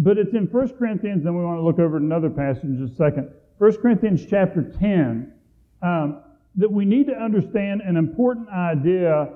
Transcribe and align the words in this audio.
but 0.00 0.16
it's 0.16 0.32
in 0.32 0.46
1 0.46 0.68
Corinthians, 0.78 1.26
and 1.26 1.36
we 1.36 1.44
want 1.44 1.58
to 1.58 1.62
look 1.62 1.78
over 1.78 1.98
another 1.98 2.30
passage 2.30 2.64
in 2.64 2.78
just 2.78 2.94
a 2.94 2.96
second. 2.96 3.30
1 3.58 3.76
Corinthians 3.82 4.24
chapter 4.28 4.62
10, 4.62 5.30
um, 5.82 6.22
that 6.56 6.72
we 6.72 6.86
need 6.86 7.06
to 7.06 7.12
understand 7.12 7.82
an 7.82 7.98
important 7.98 8.48
idea 8.48 9.28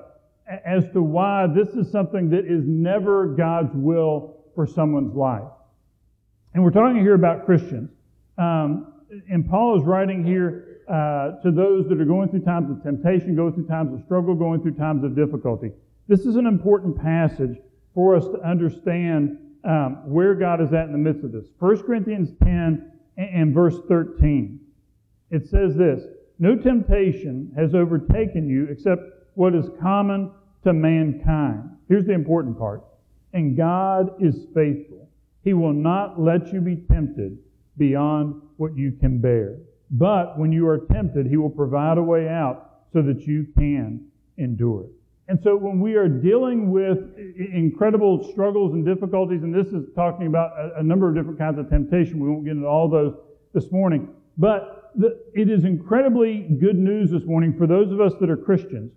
as 0.65 0.89
to 0.91 1.03
why 1.03 1.45
this 1.45 1.69
is 1.75 1.91
something 1.91 2.31
that 2.31 2.45
is 2.45 2.63
never 2.65 3.27
God's 3.27 3.75
will 3.75 4.37
for 4.55 4.65
someone's 4.65 5.15
life. 5.15 5.43
And 6.55 6.63
we're 6.63 6.71
talking 6.71 6.99
here 6.99 7.13
about 7.13 7.45
Christians. 7.45 7.91
Um, 8.39 8.93
and 9.29 9.47
Paul 9.47 9.79
is 9.79 9.85
writing 9.85 10.23
here 10.23 10.81
uh, 10.87 11.41
to 11.43 11.51
those 11.51 11.87
that 11.89 12.01
are 12.01 12.05
going 12.05 12.29
through 12.29 12.41
times 12.41 12.71
of 12.71 12.81
temptation, 12.81 13.35
going 13.35 13.53
through 13.53 13.67
times 13.67 13.93
of 13.93 14.03
struggle, 14.03 14.33
going 14.33 14.63
through 14.63 14.73
times 14.73 15.03
of 15.03 15.15
difficulty. 15.15 15.71
This 16.07 16.21
is 16.21 16.37
an 16.37 16.47
important 16.47 16.99
passage 16.99 17.57
for 17.93 18.15
us 18.15 18.25
to 18.25 18.39
understand 18.41 19.37
um, 19.65 20.03
where 20.05 20.35
God 20.35 20.61
is 20.61 20.73
at 20.73 20.85
in 20.85 20.91
the 20.91 20.97
midst 20.97 21.23
of 21.23 21.31
this. 21.31 21.47
1 21.59 21.83
Corinthians 21.83 22.29
10 22.43 22.91
and 23.17 23.53
verse 23.53 23.75
13. 23.87 24.59
It 25.31 25.47
says 25.47 25.75
this 25.75 26.03
No 26.39 26.55
temptation 26.55 27.51
has 27.55 27.73
overtaken 27.73 28.47
you 28.47 28.67
except 28.69 29.01
what 29.33 29.55
is 29.55 29.65
common 29.81 30.31
to 30.63 30.73
mankind. 30.73 31.69
Here's 31.89 32.05
the 32.05 32.13
important 32.13 32.57
part. 32.57 32.83
And 33.33 33.57
God 33.57 34.21
is 34.21 34.45
faithful. 34.53 35.09
He 35.43 35.53
will 35.53 35.73
not 35.73 36.19
let 36.19 36.53
you 36.53 36.61
be 36.61 36.77
tempted 36.91 37.37
beyond 37.77 38.41
what 38.57 38.75
you 38.77 38.93
can 38.93 39.19
bear. 39.19 39.57
But 39.91 40.39
when 40.39 40.51
you 40.51 40.67
are 40.67 40.79
tempted, 40.91 41.27
He 41.27 41.37
will 41.37 41.49
provide 41.49 41.97
a 41.97 42.03
way 42.03 42.27
out 42.27 42.71
so 42.93 43.01
that 43.01 43.21
you 43.27 43.47
can 43.57 44.07
endure 44.37 44.85
it. 44.85 44.91
And 45.27 45.39
so 45.43 45.55
when 45.55 45.79
we 45.79 45.95
are 45.95 46.07
dealing 46.07 46.71
with 46.71 46.99
incredible 47.17 48.31
struggles 48.31 48.73
and 48.73 48.85
difficulties, 48.85 49.41
and 49.41 49.53
this 49.53 49.73
is 49.73 49.85
talking 49.95 50.27
about 50.27 50.51
a, 50.57 50.79
a 50.79 50.83
number 50.83 51.09
of 51.09 51.15
different 51.15 51.39
kinds 51.39 51.57
of 51.57 51.69
temptation, 51.69 52.19
we 52.19 52.29
won't 52.29 52.45
get 52.45 52.51
into 52.51 52.67
all 52.67 52.89
those 52.89 53.15
this 53.53 53.71
morning, 53.71 54.09
but 54.37 54.91
the, 54.95 55.19
it 55.33 55.49
is 55.49 55.65
incredibly 55.65 56.41
good 56.59 56.77
news 56.77 57.09
this 57.09 57.23
morning 57.25 57.55
for 57.57 57.65
those 57.67 57.91
of 57.91 57.99
us 57.99 58.13
that 58.19 58.29
are 58.29 58.37
Christians 58.37 58.91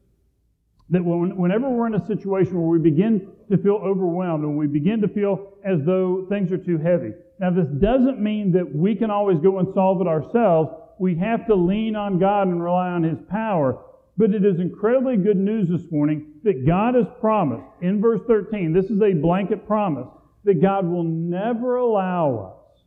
that 0.90 1.04
when, 1.04 1.36
whenever 1.36 1.68
we're 1.68 1.86
in 1.86 1.94
a 1.94 2.06
situation 2.06 2.54
where 2.54 2.68
we 2.68 2.78
begin 2.78 3.28
to 3.50 3.58
feel 3.58 3.74
overwhelmed 3.74 4.44
and 4.44 4.56
we 4.56 4.66
begin 4.66 5.00
to 5.02 5.08
feel 5.08 5.52
as 5.64 5.78
though 5.84 6.26
things 6.28 6.50
are 6.50 6.58
too 6.58 6.78
heavy. 6.78 7.12
Now, 7.38 7.50
this 7.50 7.68
doesn't 7.68 8.20
mean 8.20 8.52
that 8.52 8.74
we 8.74 8.94
can 8.94 9.10
always 9.10 9.38
go 9.38 9.58
and 9.58 9.72
solve 9.74 10.00
it 10.00 10.06
ourselves. 10.06 10.70
We 10.98 11.14
have 11.16 11.46
to 11.46 11.54
lean 11.54 11.94
on 11.94 12.18
God 12.18 12.48
and 12.48 12.62
rely 12.62 12.88
on 12.88 13.02
His 13.02 13.18
power. 13.30 13.78
But 14.18 14.34
it 14.34 14.44
is 14.44 14.58
incredibly 14.58 15.16
good 15.16 15.36
news 15.36 15.68
this 15.68 15.92
morning 15.92 16.32
that 16.42 16.66
God 16.66 16.96
has 16.96 17.06
promised 17.20 17.68
in 17.80 18.00
verse 18.00 18.20
13, 18.26 18.72
this 18.72 18.90
is 18.90 19.00
a 19.00 19.12
blanket 19.12 19.64
promise, 19.64 20.08
that 20.42 20.60
God 20.60 20.84
will 20.84 21.04
never 21.04 21.76
allow 21.76 22.56
us 22.56 22.82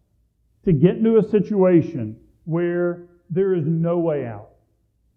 to 0.65 0.73
get 0.73 0.97
into 0.97 1.17
a 1.17 1.23
situation 1.23 2.17
where 2.43 3.07
there 3.29 3.55
is 3.55 3.65
no 3.65 3.97
way 3.99 4.25
out. 4.25 4.49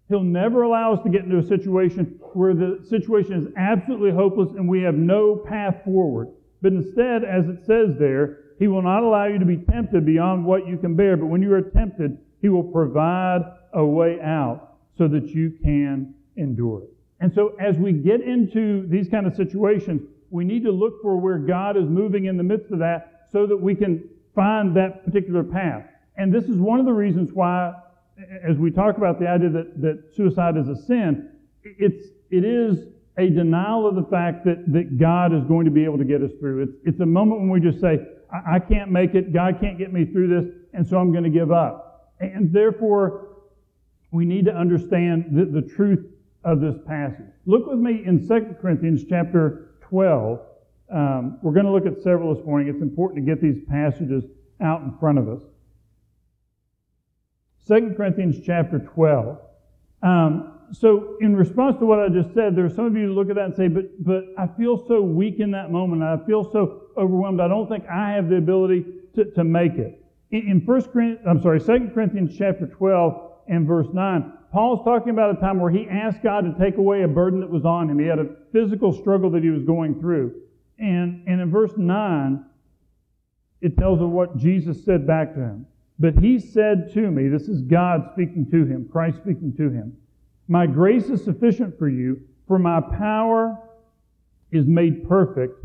He'll 0.09 0.23
never 0.23 0.62
allow 0.62 0.92
us 0.92 1.03
to 1.03 1.11
get 1.11 1.25
into 1.25 1.39
a 1.39 1.47
situation 1.48 2.20
where 2.35 2.55
the 2.55 2.85
situation 2.89 3.33
is 3.35 3.53
absolutely 3.57 4.12
hopeless 4.12 4.51
and 4.51 4.69
we 4.69 4.83
have 4.83 4.95
no 4.95 5.35
path 5.35 5.83
forward. 5.85 6.29
But 6.62 6.75
instead, 6.75 7.25
as 7.25 7.48
it 7.48 7.67
says 7.67 7.97
there, 7.98 8.39
He 8.61 8.69
will 8.69 8.83
not 8.83 9.03
allow 9.03 9.27
you 9.27 9.41
to 9.41 9.45
be 9.45 9.57
tempted 9.57 10.07
beyond 10.07 10.45
what 10.45 10.69
you 10.69 10.77
can 10.77 10.95
bear. 10.95 11.17
But 11.17 11.27
when 11.27 11.42
you 11.42 11.53
are 11.55 11.61
tempted, 11.61 12.19
He 12.41 12.48
will 12.48 12.62
provide 12.62 13.41
a 13.73 13.85
way 13.85 14.20
out 14.20 14.73
so 14.97 15.09
that 15.09 15.28
you 15.28 15.53
can 15.62 16.14
endure 16.37 16.83
it. 16.83 16.91
And 17.20 17.33
so 17.33 17.55
as 17.61 17.77
we 17.77 17.92
get 17.92 18.20
into 18.20 18.87
these 18.89 19.09
kind 19.09 19.27
of 19.27 19.34
situations, 19.34 20.03
we 20.31 20.45
need 20.45 20.64
to 20.64 20.73
look 20.73 21.01
for 21.01 21.17
where 21.17 21.39
God 21.39 21.77
is 21.77 21.89
moving 21.89 22.27
in 22.27 22.36
the 22.36 22.42
midst 22.42 22.70
of 22.70 22.81
that 22.81 23.27
so 23.31 23.47
that 23.47 23.56
we 23.56 23.75
can 23.75 24.09
find 24.34 24.77
that 24.77 25.05
particular 25.05 25.42
path. 25.42 25.86
And 26.17 26.33
this 26.33 26.45
is 26.45 26.56
one 26.56 26.81
of 26.81 26.86
the 26.86 26.92
reasons 26.92 27.31
why, 27.33 27.73
as 28.42 28.56
we 28.56 28.70
talk 28.70 28.98
about 28.98 29.19
the 29.20 29.28
idea 29.28 29.51
that, 29.51 29.81
that 29.81 30.14
suicide 30.14 30.56
is 30.56 30.69
a 30.69 30.77
sin, 30.77 31.30
it's, 31.63 32.08
it 32.30 32.45
is 32.45 32.89
a 33.17 33.30
denial 33.30 33.89
of 33.89 33.95
the 33.95 34.05
fact 34.11 34.45
that, 34.45 34.64
that 34.73 34.98
God 34.98 35.33
is 35.33 35.45
going 35.45 35.64
to 35.64 35.70
be 35.70 35.85
able 35.85 35.98
to 35.98 36.05
get 36.05 36.20
us 36.20 36.30
through. 36.41 36.64
It's, 36.64 36.73
it's 36.85 37.01
a 37.01 37.07
moment 37.07 37.41
when 37.41 37.51
we 37.51 37.61
just 37.61 37.80
say, 37.80 38.01
I, 38.33 38.57
I 38.57 38.58
can't 38.58 38.91
make 38.91 39.14
it, 39.14 39.33
God 39.33 39.58
can't 39.61 39.79
get 39.79 39.92
me 39.92 40.05
through 40.05 40.29
this, 40.29 40.52
and 40.73 40.86
so 40.86 40.98
I'm 40.98 41.13
going 41.13 41.24
to 41.24 41.30
give 41.30 41.52
up. 41.52 42.13
And 42.20 42.52
therefore, 42.52 43.33
we 44.14 44.25
need 44.25 44.45
to 44.45 44.55
understand 44.55 45.27
the, 45.33 45.45
the 45.45 45.61
truth 45.61 46.07
of 46.45 46.61
this 46.61 46.77
passage. 46.86 47.27
Look 47.47 47.67
with 47.67 47.80
me 47.80 48.05
in 48.07 48.27
2 48.27 48.57
Corinthians 48.63 49.02
chapter 49.08 49.70
12. 49.89 50.41
Um, 50.95 51.39
we're 51.42 51.52
going 51.52 51.67
to 51.67 51.73
look 51.73 51.85
at 51.85 52.01
several 52.01 52.33
this 52.33 52.45
morning. 52.47 52.69
It's 52.69 52.80
important 52.80 53.27
to 53.27 53.35
get 53.35 53.42
these 53.42 53.58
passages 53.69 54.23
out 54.61 54.83
in 54.83 54.97
front 55.01 55.19
of 55.19 55.29
us. 55.29 55.42
2 57.67 57.95
Corinthians 57.97 58.36
chapter 58.47 58.79
12. 58.79 59.39
Um, 60.05 60.61
so, 60.70 61.17
in 61.20 61.35
response 61.35 61.79
to 61.80 61.86
what 61.86 61.98
I 61.98 62.08
just 62.08 62.33
said, 62.35 62.55
there 62.55 62.67
are 62.67 62.70
some 62.70 62.86
of 62.86 62.95
you 62.95 63.08
who 63.08 63.14
look 63.14 63.30
at 63.30 63.35
that 63.35 63.47
and 63.47 63.57
say, 63.57 63.67
but, 63.67 64.05
but 64.05 64.27
I 64.39 64.47
feel 64.47 64.86
so 64.86 65.03
weak 65.03 65.41
in 65.41 65.51
that 65.51 65.73
moment. 65.73 66.03
I 66.05 66.24
feel 66.24 66.48
so 66.53 66.83
overwhelmed. 66.97 67.41
I 67.41 67.48
don't 67.48 67.69
think 67.69 67.85
I 67.89 68.13
have 68.13 68.29
the 68.29 68.36
ability 68.36 68.85
to, 69.17 69.24
to 69.33 69.42
make 69.42 69.73
it. 69.73 70.05
In, 70.30 70.48
in 70.48 70.61
1 70.64 70.83
Corinthians, 70.83 71.27
I'm 71.29 71.42
sorry, 71.42 71.58
2 71.58 71.91
Corinthians 71.92 72.36
chapter 72.39 72.67
12, 72.67 73.23
and 73.48 73.66
verse 73.66 73.88
9. 73.92 74.32
Paul's 74.52 74.84
talking 74.84 75.10
about 75.10 75.36
a 75.36 75.40
time 75.40 75.58
where 75.58 75.70
he 75.70 75.88
asked 75.88 76.22
God 76.22 76.42
to 76.42 76.55
take 76.64 76.78
away 76.78 77.02
a 77.02 77.08
burden 77.08 77.40
that 77.40 77.50
was 77.50 77.64
on 77.64 77.90
him. 77.90 77.98
He 77.98 78.06
had 78.06 78.18
a 78.18 78.28
physical 78.52 78.92
struggle 78.92 79.30
that 79.30 79.42
he 79.42 79.50
was 79.50 79.64
going 79.64 80.00
through. 80.00 80.32
And, 80.78 81.24
and 81.27 81.40
in 81.40 81.50
verse 81.50 81.72
9, 81.77 82.44
it 83.60 83.77
tells 83.77 84.00
of 84.00 84.10
what 84.10 84.36
Jesus 84.36 84.84
said 84.84 85.06
back 85.06 85.34
to 85.34 85.40
him. 85.40 85.66
But 85.98 86.18
he 86.18 86.38
said 86.38 86.92
to 86.94 87.10
me, 87.10 87.28
this 87.28 87.48
is 87.48 87.62
God 87.62 88.10
speaking 88.12 88.48
to 88.50 88.64
him, 88.64 88.88
Christ 88.90 89.18
speaking 89.18 89.55
to 89.56 89.70
him, 89.70 89.96
My 90.48 90.66
grace 90.66 91.05
is 91.05 91.24
sufficient 91.24 91.78
for 91.78 91.88
you, 91.88 92.20
for 92.46 92.58
my 92.58 92.80
power 92.80 93.58
is 94.50 94.66
made 94.66 95.08
perfect 95.08 95.64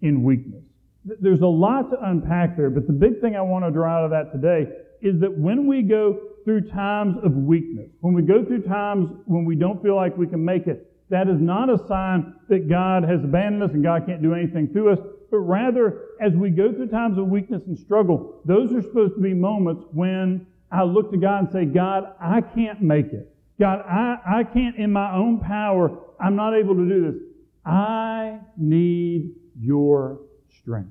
in 0.00 0.22
weakness. 0.22 0.64
There's 1.04 1.42
a 1.42 1.46
lot 1.46 1.90
to 1.90 1.98
unpack 2.02 2.56
there, 2.56 2.70
but 2.70 2.86
the 2.86 2.92
big 2.92 3.20
thing 3.20 3.36
I 3.36 3.42
want 3.42 3.64
to 3.64 3.70
draw 3.70 3.98
out 3.98 4.04
of 4.04 4.10
that 4.10 4.32
today 4.32 4.70
is 5.02 5.20
that 5.20 5.36
when 5.36 5.66
we 5.66 5.82
go 5.82 6.18
through 6.44 6.68
times 6.70 7.16
of 7.22 7.32
weakness, 7.32 7.90
when 8.00 8.14
we 8.14 8.22
go 8.22 8.44
through 8.44 8.62
times 8.62 9.10
when 9.26 9.44
we 9.44 9.56
don't 9.56 9.82
feel 9.82 9.96
like 9.96 10.16
we 10.16 10.26
can 10.26 10.44
make 10.44 10.66
it, 10.66 10.90
that 11.10 11.28
is 11.28 11.40
not 11.40 11.68
a 11.68 11.78
sign 11.86 12.34
that 12.48 12.68
God 12.68 13.04
has 13.04 13.22
abandoned 13.22 13.62
us 13.62 13.70
and 13.72 13.82
God 13.82 14.06
can't 14.06 14.22
do 14.22 14.34
anything 14.34 14.68
through 14.72 14.92
us, 14.92 14.98
but 15.30 15.38
rather, 15.38 16.02
as 16.20 16.32
we 16.32 16.50
go 16.50 16.72
through 16.72 16.88
times 16.88 17.18
of 17.18 17.26
weakness 17.26 17.62
and 17.66 17.78
struggle, 17.78 18.40
those 18.44 18.72
are 18.72 18.82
supposed 18.82 19.14
to 19.14 19.20
be 19.20 19.34
moments 19.34 19.84
when 19.92 20.46
I 20.70 20.84
look 20.84 21.10
to 21.10 21.16
God 21.16 21.44
and 21.44 21.52
say, 21.52 21.64
God, 21.64 22.14
I 22.20 22.40
can't 22.40 22.80
make 22.82 23.06
it. 23.06 23.34
God, 23.58 23.80
I, 23.80 24.40
I 24.40 24.44
can't 24.44 24.76
in 24.76 24.92
my 24.92 25.14
own 25.14 25.40
power, 25.40 25.90
I'm 26.20 26.36
not 26.36 26.54
able 26.54 26.74
to 26.74 26.88
do 26.88 27.12
this. 27.12 27.20
I 27.64 28.40
need 28.56 29.34
your 29.58 30.20
strength. 30.60 30.90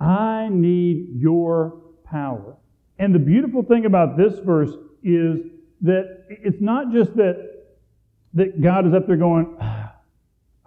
I 0.00 0.48
need 0.50 1.10
your 1.14 1.80
power. 2.04 2.56
And 2.98 3.14
the 3.14 3.18
beautiful 3.18 3.62
thing 3.62 3.86
about 3.86 4.16
this 4.16 4.38
verse 4.38 4.70
is 5.02 5.40
that 5.82 6.24
it's 6.28 6.60
not 6.60 6.92
just 6.92 7.14
that, 7.16 7.66
that 8.34 8.62
God 8.62 8.86
is 8.86 8.94
up 8.94 9.06
there 9.06 9.16
going, 9.16 9.56
ah, 9.60 9.94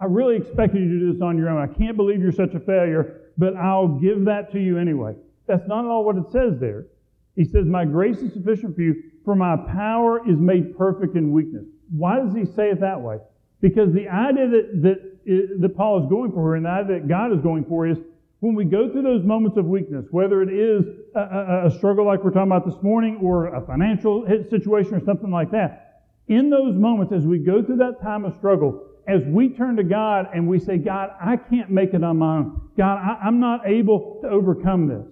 I 0.00 0.04
really 0.04 0.36
expected 0.36 0.80
you 0.80 0.88
to 0.88 0.98
do 0.98 1.12
this 1.12 1.22
on 1.22 1.36
your 1.36 1.48
own. 1.48 1.60
I 1.60 1.72
can't 1.72 1.96
believe 1.96 2.20
you're 2.20 2.32
such 2.32 2.54
a 2.54 2.60
failure, 2.60 3.22
but 3.36 3.56
I'll 3.56 3.88
give 3.88 4.24
that 4.26 4.52
to 4.52 4.60
you 4.60 4.78
anyway. 4.78 5.14
That's 5.46 5.66
not 5.66 5.84
at 5.84 5.88
all 5.88 6.04
what 6.04 6.16
it 6.16 6.30
says 6.30 6.58
there. 6.60 6.86
He 7.34 7.44
says, 7.44 7.66
My 7.66 7.84
grace 7.84 8.18
is 8.18 8.32
sufficient 8.32 8.76
for 8.76 8.82
you, 8.82 9.02
for 9.24 9.34
my 9.34 9.56
power 9.56 10.20
is 10.28 10.38
made 10.38 10.76
perfect 10.76 11.16
in 11.16 11.32
weakness. 11.32 11.64
Why 11.90 12.20
does 12.20 12.34
he 12.34 12.44
say 12.44 12.70
it 12.70 12.80
that 12.80 13.00
way? 13.00 13.18
Because 13.60 13.92
the 13.92 14.08
idea 14.08 14.48
that, 14.48 14.82
that, 14.82 15.60
that 15.60 15.76
Paul 15.76 16.02
is 16.02 16.08
going 16.08 16.32
for 16.32 16.44
here 16.44 16.54
and 16.56 16.66
the 16.66 16.70
idea 16.70 17.00
that 17.00 17.08
God 17.08 17.32
is 17.32 17.40
going 17.40 17.64
for 17.64 17.86
is 17.86 17.98
when 18.40 18.54
we 18.54 18.64
go 18.64 18.90
through 18.90 19.02
those 19.02 19.24
moments 19.24 19.56
of 19.56 19.66
weakness, 19.66 20.06
whether 20.10 20.42
it 20.42 20.52
is 20.52 20.84
a, 21.16 21.66
a, 21.66 21.70
struggle 21.76 22.06
like 22.06 22.22
we're 22.22 22.30
talking 22.30 22.52
about 22.52 22.64
this 22.64 22.80
morning 22.82 23.18
or 23.20 23.46
a 23.46 23.66
financial 23.66 24.24
situation 24.48 24.94
or 24.94 25.04
something 25.04 25.30
like 25.30 25.50
that, 25.50 26.04
in 26.28 26.48
those 26.50 26.76
moments, 26.76 27.12
as 27.12 27.24
we 27.24 27.38
go 27.38 27.62
through 27.62 27.78
that 27.78 28.00
time 28.00 28.24
of 28.24 28.34
struggle, 28.36 28.86
as 29.08 29.22
we 29.26 29.48
turn 29.48 29.74
to 29.76 29.82
God 29.82 30.26
and 30.32 30.46
we 30.46 30.60
say, 30.60 30.76
God, 30.76 31.10
I 31.20 31.36
can't 31.36 31.70
make 31.70 31.94
it 31.94 32.04
on 32.04 32.18
my 32.18 32.36
own. 32.38 32.70
God, 32.76 32.98
I, 32.98 33.26
I'm 33.26 33.40
not 33.40 33.66
able 33.66 34.20
to 34.22 34.28
overcome 34.28 34.86
this. 34.86 35.06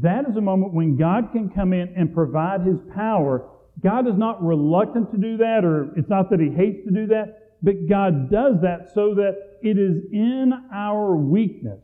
That 0.00 0.28
is 0.28 0.36
a 0.36 0.40
moment 0.40 0.72
when 0.72 0.96
God 0.96 1.30
can 1.32 1.50
come 1.50 1.72
in 1.72 1.92
and 1.94 2.14
provide 2.14 2.62
His 2.62 2.78
power. 2.94 3.50
God 3.82 4.08
is 4.08 4.16
not 4.16 4.42
reluctant 4.42 5.10
to 5.10 5.18
do 5.18 5.36
that, 5.38 5.64
or 5.64 5.92
it's 5.96 6.08
not 6.08 6.30
that 6.30 6.40
He 6.40 6.48
hates 6.48 6.84
to 6.86 6.90
do 6.90 7.06
that, 7.08 7.58
but 7.62 7.86
God 7.88 8.30
does 8.30 8.60
that 8.62 8.92
so 8.94 9.14
that 9.16 9.58
it 9.62 9.76
is 9.76 10.04
in 10.12 10.52
our 10.72 11.16
weakness 11.16 11.80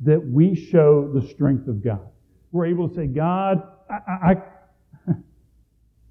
that 0.00 0.24
we 0.24 0.54
show 0.54 1.10
the 1.12 1.26
strength 1.28 1.68
of 1.68 1.84
God. 1.84 2.06
We're 2.52 2.66
able 2.66 2.88
to 2.88 2.94
say, 2.94 3.06
God, 3.06 3.62
I, 3.88 3.94
I, 3.94 4.30
I 4.30 5.12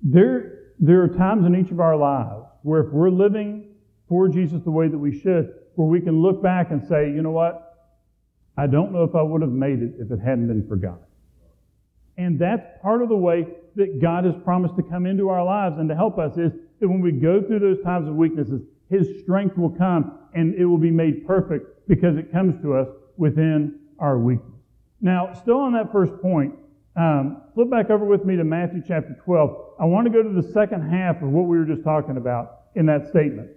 there, 0.01 0.73
there 0.79 1.01
are 1.03 1.07
times 1.07 1.45
in 1.45 1.55
each 1.55 1.71
of 1.71 1.79
our 1.79 1.97
lives 1.97 2.45
where 2.63 2.81
if 2.81 2.91
we're 2.91 3.09
living 3.09 3.73
for 4.07 4.27
Jesus 4.27 4.61
the 4.63 4.71
way 4.71 4.87
that 4.87 4.97
we 4.97 5.19
should, 5.19 5.53
where 5.75 5.87
we 5.87 6.01
can 6.01 6.21
look 6.21 6.41
back 6.41 6.71
and 6.71 6.85
say, 6.87 7.09
you 7.09 7.21
know 7.21 7.31
what? 7.31 7.69
I 8.57 8.67
don't 8.67 8.91
know 8.91 9.03
if 9.03 9.15
I 9.15 9.21
would 9.21 9.41
have 9.41 9.51
made 9.51 9.81
it 9.81 9.93
if 9.99 10.11
it 10.11 10.19
hadn't 10.19 10.47
been 10.47 10.67
for 10.67 10.75
God. 10.75 10.99
And 12.17 12.37
that's 12.37 12.67
part 12.81 13.01
of 13.01 13.07
the 13.07 13.15
way 13.15 13.47
that 13.75 14.01
God 14.01 14.25
has 14.25 14.35
promised 14.43 14.75
to 14.75 14.83
come 14.83 15.05
into 15.05 15.29
our 15.29 15.43
lives 15.43 15.77
and 15.79 15.87
to 15.87 15.95
help 15.95 16.19
us 16.19 16.33
is 16.37 16.51
that 16.79 16.87
when 16.89 16.99
we 16.99 17.13
go 17.13 17.41
through 17.41 17.59
those 17.59 17.81
times 17.81 18.09
of 18.09 18.15
weaknesses, 18.15 18.61
His 18.89 19.21
strength 19.21 19.57
will 19.57 19.69
come 19.69 20.19
and 20.33 20.53
it 20.55 20.65
will 20.65 20.77
be 20.77 20.91
made 20.91 21.25
perfect 21.25 21.87
because 21.87 22.17
it 22.17 22.31
comes 22.31 22.61
to 22.61 22.73
us 22.73 22.87
within 23.19 23.77
our 23.99 24.17
weakness. 24.17 24.61
Now, 25.01 25.33
still 25.33 25.59
on 25.59 25.73
that 25.73 25.91
first 25.91 26.19
point, 26.21 26.55
um, 26.95 27.43
flip 27.53 27.69
back 27.69 27.89
over 27.89 28.05
with 28.05 28.25
me 28.25 28.37
to 28.37 28.43
Matthew 28.43 28.81
chapter 28.87 29.15
12. 29.23 29.75
I 29.79 29.85
want 29.85 30.07
to 30.07 30.11
go 30.11 30.23
to 30.23 30.41
the 30.41 30.51
second 30.51 30.89
half 30.89 31.21
of 31.21 31.29
what 31.29 31.43
we 31.43 31.57
were 31.57 31.65
just 31.65 31.83
talking 31.83 32.17
about 32.17 32.61
in 32.75 32.85
that 32.87 33.07
statement. 33.09 33.49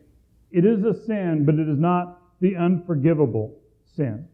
It 0.51 0.65
is 0.65 0.85
a 0.85 0.93
sin, 1.07 1.45
but 1.47 1.55
it 1.55 1.69
is 1.69 1.79
not 1.79 2.21
the 2.41 2.57
unforgivable 2.57 3.57
sin. 3.97 4.27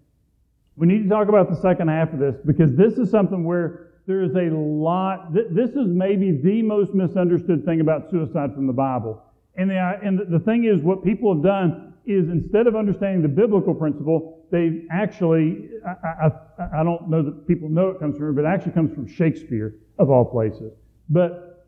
We 0.77 0.87
need 0.87 1.03
to 1.05 1.09
talk 1.09 1.29
about 1.29 1.51
the 1.51 1.61
second 1.61 1.89
half 1.89 2.13
of 2.13 2.19
this 2.19 2.37
because 2.45 2.75
this 2.75 2.95
is 2.95 3.11
something 3.11 3.45
where 3.45 3.91
there 4.07 4.23
is 4.23 4.35
a 4.35 4.55
lot, 4.55 5.35
th- 5.35 5.49
this 5.51 5.71
is 5.71 5.89
maybe 5.89 6.41
the 6.43 6.63
most 6.63 6.95
misunderstood 6.95 7.65
thing 7.67 7.81
about 7.81 8.11
suicide 8.11 8.55
from 8.55 8.67
the 8.67 8.73
Bible. 8.73 9.23
And, 9.57 9.71
the, 9.71 9.99
and 10.03 10.21
the 10.31 10.39
thing 10.39 10.65
is, 10.65 10.81
what 10.83 11.05
people 11.05 11.35
have 11.35 11.43
done 11.43 11.88
is 12.09 12.29
instead 12.31 12.67
of 12.67 12.75
understanding 12.75 13.23
the 13.23 13.29
biblical 13.29 13.75
principle, 13.75 14.47
they 14.51 14.85
actually, 14.91 15.69
I, 15.87 16.29
I, 16.59 16.81
I 16.81 16.83
don't 16.83 17.09
know 17.09 17.23
that 17.23 17.47
people 17.47 17.69
know 17.69 17.91
it 17.91 18.01
comes 18.01 18.17
from, 18.17 18.35
but 18.35 18.45
it 18.45 18.49
actually 18.49 18.73
comes 18.73 18.95
from 18.95 19.07
Shakespeare, 19.07 19.75
of 19.99 20.11
all 20.11 20.25
places. 20.25 20.73
But 21.11 21.67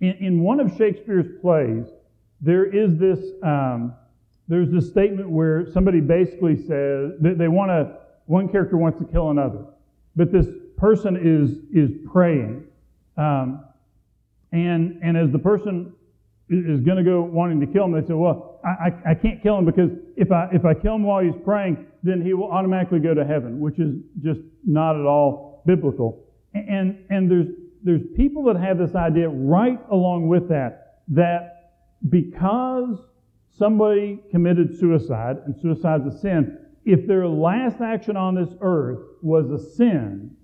in, 0.00 0.12
in 0.20 0.42
one 0.42 0.60
of 0.60 0.76
Shakespeare's 0.76 1.26
plays, 1.40 1.84
there 2.40 2.64
is 2.64 2.96
this, 2.96 3.18
um, 3.42 3.94
there's 4.48 4.70
this 4.70 4.88
statement 4.88 5.28
where 5.28 5.70
somebody 5.72 6.00
basically 6.00 6.56
says 6.56 7.12
that 7.20 7.36
they 7.38 7.48
want 7.48 7.70
to, 7.70 7.98
one 8.26 8.48
character 8.48 8.76
wants 8.76 8.98
to 8.98 9.04
kill 9.04 9.30
another. 9.30 9.64
But 10.14 10.32
this 10.32 10.46
person 10.76 11.16
is, 11.16 11.58
is 11.72 11.90
praying. 12.10 12.64
Um, 13.16 13.64
and, 14.52 15.00
and 15.02 15.16
as 15.16 15.30
the 15.30 15.38
person 15.38 15.92
is 16.48 16.80
going 16.80 16.96
to 16.96 17.02
go 17.02 17.22
wanting 17.22 17.60
to 17.60 17.66
kill 17.66 17.84
him, 17.84 17.92
they 17.92 18.06
say, 18.06 18.14
well, 18.14 18.60
I, 18.64 18.68
I, 18.68 19.10
I, 19.10 19.14
can't 19.14 19.42
kill 19.42 19.58
him 19.58 19.64
because 19.64 19.90
if 20.16 20.30
I, 20.30 20.48
if 20.52 20.64
I 20.64 20.74
kill 20.74 20.94
him 20.94 21.02
while 21.02 21.22
he's 21.22 21.34
praying, 21.44 21.86
then 22.04 22.22
he 22.22 22.34
will 22.34 22.50
automatically 22.50 23.00
go 23.00 23.14
to 23.14 23.24
heaven, 23.24 23.58
which 23.58 23.80
is 23.80 23.96
just 24.22 24.40
not 24.64 24.94
at 24.94 25.04
all 25.04 25.62
biblical. 25.66 26.24
And, 26.54 27.04
and 27.10 27.30
there's, 27.30 27.48
there's 27.82 28.02
people 28.16 28.44
that 28.44 28.56
have 28.56 28.78
this 28.78 28.94
idea 28.94 29.28
right 29.28 29.78
along 29.90 30.28
with 30.28 30.48
that, 30.48 31.02
that 31.08 31.72
because 32.08 32.96
somebody 33.50 34.22
committed 34.30 34.78
suicide, 34.78 35.38
and 35.46 35.54
suicide's 35.60 36.14
a 36.14 36.18
sin, 36.18 36.58
if 36.84 37.08
their 37.08 37.26
last 37.26 37.80
action 37.80 38.16
on 38.16 38.36
this 38.36 38.54
earth 38.60 39.00
was 39.20 39.50
a 39.50 39.58
sin, 39.74 40.36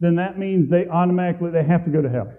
then 0.00 0.16
that 0.16 0.38
means 0.38 0.68
they 0.68 0.86
automatically 0.88 1.50
they 1.50 1.64
have 1.64 1.84
to 1.86 1.90
go 1.90 2.02
to 2.02 2.08
hell 2.10 2.30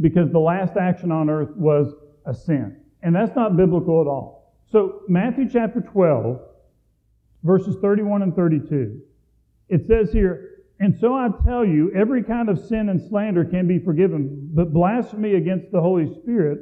because 0.00 0.30
the 0.32 0.38
last 0.38 0.76
action 0.76 1.12
on 1.12 1.28
earth 1.28 1.50
was 1.56 1.94
a 2.26 2.34
sin. 2.34 2.76
And 3.02 3.14
that's 3.14 3.34
not 3.36 3.56
biblical 3.56 4.00
at 4.00 4.06
all. 4.06 4.54
So, 4.70 5.02
Matthew 5.08 5.48
chapter 5.48 5.80
12, 5.80 6.40
verses 7.42 7.76
31 7.80 8.22
and 8.22 8.34
32, 8.34 9.00
it 9.68 9.86
says 9.86 10.10
here, 10.12 10.64
And 10.80 10.98
so 10.98 11.14
I 11.14 11.28
tell 11.44 11.64
you, 11.64 11.92
every 11.94 12.22
kind 12.22 12.48
of 12.48 12.58
sin 12.58 12.88
and 12.88 13.00
slander 13.00 13.44
can 13.44 13.68
be 13.68 13.78
forgiven, 13.78 14.50
but 14.52 14.72
blasphemy 14.72 15.34
against 15.34 15.70
the 15.70 15.80
Holy 15.80 16.12
Spirit 16.14 16.60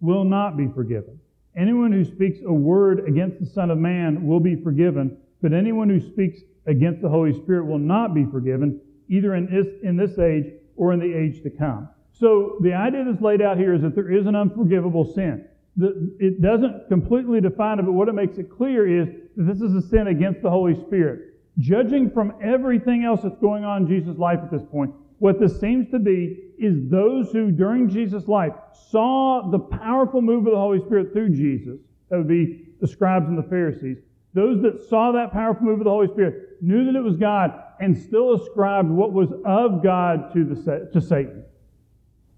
will 0.00 0.24
not 0.24 0.56
be 0.56 0.68
forgiven. 0.74 1.20
Anyone 1.56 1.92
who 1.92 2.04
speaks 2.04 2.38
a 2.46 2.52
word 2.52 3.06
against 3.06 3.38
the 3.38 3.46
Son 3.46 3.70
of 3.70 3.78
Man 3.78 4.26
will 4.26 4.40
be 4.40 4.56
forgiven, 4.56 5.18
but 5.42 5.52
anyone 5.52 5.88
who 5.88 6.00
speaks 6.00 6.40
against 6.66 7.02
the 7.02 7.08
Holy 7.08 7.32
Spirit 7.32 7.66
will 7.66 7.78
not 7.78 8.14
be 8.14 8.24
forgiven 8.24 8.80
either 9.08 9.34
in 9.34 9.46
this, 9.46 9.66
in 9.82 9.96
this 9.96 10.18
age 10.18 10.46
or 10.76 10.92
in 10.92 11.00
the 11.00 11.12
age 11.12 11.42
to 11.42 11.50
come. 11.50 11.88
So 12.22 12.58
the 12.60 12.72
idea 12.72 13.04
that's 13.04 13.20
laid 13.20 13.42
out 13.42 13.58
here 13.58 13.74
is 13.74 13.82
that 13.82 13.96
there 13.96 14.12
is 14.12 14.26
an 14.26 14.36
unforgivable 14.36 15.12
sin. 15.12 15.44
The, 15.76 16.14
it 16.20 16.40
doesn't 16.40 16.86
completely 16.88 17.40
define 17.40 17.80
it, 17.80 17.82
but 17.82 17.94
what 17.94 18.08
it 18.08 18.12
makes 18.12 18.38
it 18.38 18.48
clear 18.48 18.86
is 18.86 19.08
that 19.36 19.42
this 19.44 19.60
is 19.60 19.74
a 19.74 19.82
sin 19.82 20.06
against 20.06 20.40
the 20.40 20.48
Holy 20.48 20.76
Spirit. 20.86 21.34
Judging 21.58 22.08
from 22.08 22.34
everything 22.40 23.02
else 23.02 23.22
that's 23.22 23.38
going 23.38 23.64
on 23.64 23.82
in 23.82 23.88
Jesus' 23.88 24.18
life 24.18 24.38
at 24.40 24.52
this 24.52 24.62
point, 24.70 24.92
what 25.18 25.40
this 25.40 25.58
seems 25.58 25.90
to 25.90 25.98
be 25.98 26.38
is 26.58 26.88
those 26.88 27.32
who 27.32 27.50
during 27.50 27.88
Jesus' 27.88 28.28
life 28.28 28.52
saw 28.90 29.50
the 29.50 29.58
powerful 29.58 30.22
move 30.22 30.46
of 30.46 30.52
the 30.52 30.58
Holy 30.58 30.78
Spirit 30.78 31.12
through 31.12 31.30
Jesus, 31.30 31.80
that 32.08 32.18
would 32.18 32.28
be 32.28 32.68
the 32.80 32.86
scribes 32.86 33.26
and 33.26 33.36
the 33.36 33.48
Pharisees, 33.48 33.96
those 34.32 34.62
that 34.62 34.80
saw 34.88 35.10
that 35.10 35.32
powerful 35.32 35.64
move 35.64 35.80
of 35.80 35.84
the 35.84 35.90
Holy 35.90 36.06
Spirit 36.06 36.62
knew 36.62 36.84
that 36.84 36.96
it 36.96 37.02
was 37.02 37.16
God 37.16 37.50
and 37.80 37.98
still 37.98 38.34
ascribed 38.34 38.88
what 38.88 39.12
was 39.12 39.30
of 39.44 39.82
God 39.82 40.32
to, 40.34 40.44
the, 40.44 40.88
to 40.92 41.00
Satan. 41.00 41.44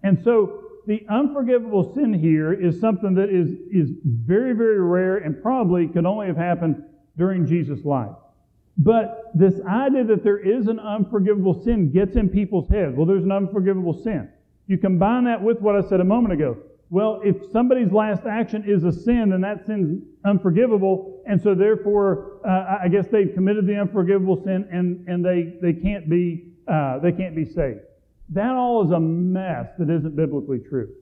And 0.05 0.23
so 0.23 0.61
the 0.87 1.05
unforgivable 1.09 1.95
sin 1.95 2.13
here 2.13 2.53
is 2.53 2.79
something 2.79 3.15
that 3.15 3.31
is, 3.31 3.49
is 3.73 3.91
very, 4.05 4.53
very 4.53 4.81
rare 4.81 5.17
and 5.17 5.43
probably 5.43 5.89
could 5.89 6.07
only 6.07 6.27
have 6.27 6.37
happened 6.37 6.85
during 7.17 7.47
Jesus' 7.47 7.85
life. 7.85 8.13
But 8.77 9.31
this 9.35 9.55
idea 9.67 10.05
that 10.05 10.23
there 10.23 10.39
is 10.39 10.67
an 10.67 10.79
unforgivable 10.79 11.65
sin 11.65 11.91
gets 11.91 12.17
in 12.17 12.29
people's 12.29 12.69
heads. 12.69 12.95
Well, 12.97 13.07
there's 13.07 13.25
an 13.25 13.33
unforgivable 13.33 13.95
sin. 14.03 14.29
You 14.67 14.79
combine 14.79 15.25
that 15.25 15.43
with 15.43 15.61
what 15.61 15.75
I 15.75 15.89
said 15.89 16.01
a 16.01 16.05
moment 16.05 16.35
ago. 16.35 16.59
Well, 16.91 17.21
if 17.25 17.37
somebody's 17.51 17.93
last 17.93 18.27
action 18.27 18.65
is 18.67 18.85
a 18.85 18.93
sin, 18.93 19.31
then 19.31 19.41
that 19.41 19.65
sin's 19.67 20.03
unforgivable, 20.25 21.23
and 21.27 21.41
so 21.41 21.55
therefore, 21.55 22.41
uh, 22.47 22.79
I 22.85 22.89
guess 22.89 23.07
they've 23.09 23.33
committed 23.33 23.67
the 23.67 23.77
unforgivable 23.77 24.43
sin, 24.45 24.69
and, 24.71 25.09
and 25.09 25.25
they, 25.25 25.55
they 25.63 25.73
can't 25.73 26.09
be 26.09 26.51
uh, 26.67 26.99
they 26.99 27.13
can't 27.13 27.37
be 27.37 27.45
saved. 27.45 27.81
That 28.35 28.51
all 28.51 28.85
is 28.85 28.91
a 28.91 29.01
mess 29.01 29.69
that 29.79 29.91
isn't 29.91 30.15
biblically 30.15 30.59
true. 30.59 30.93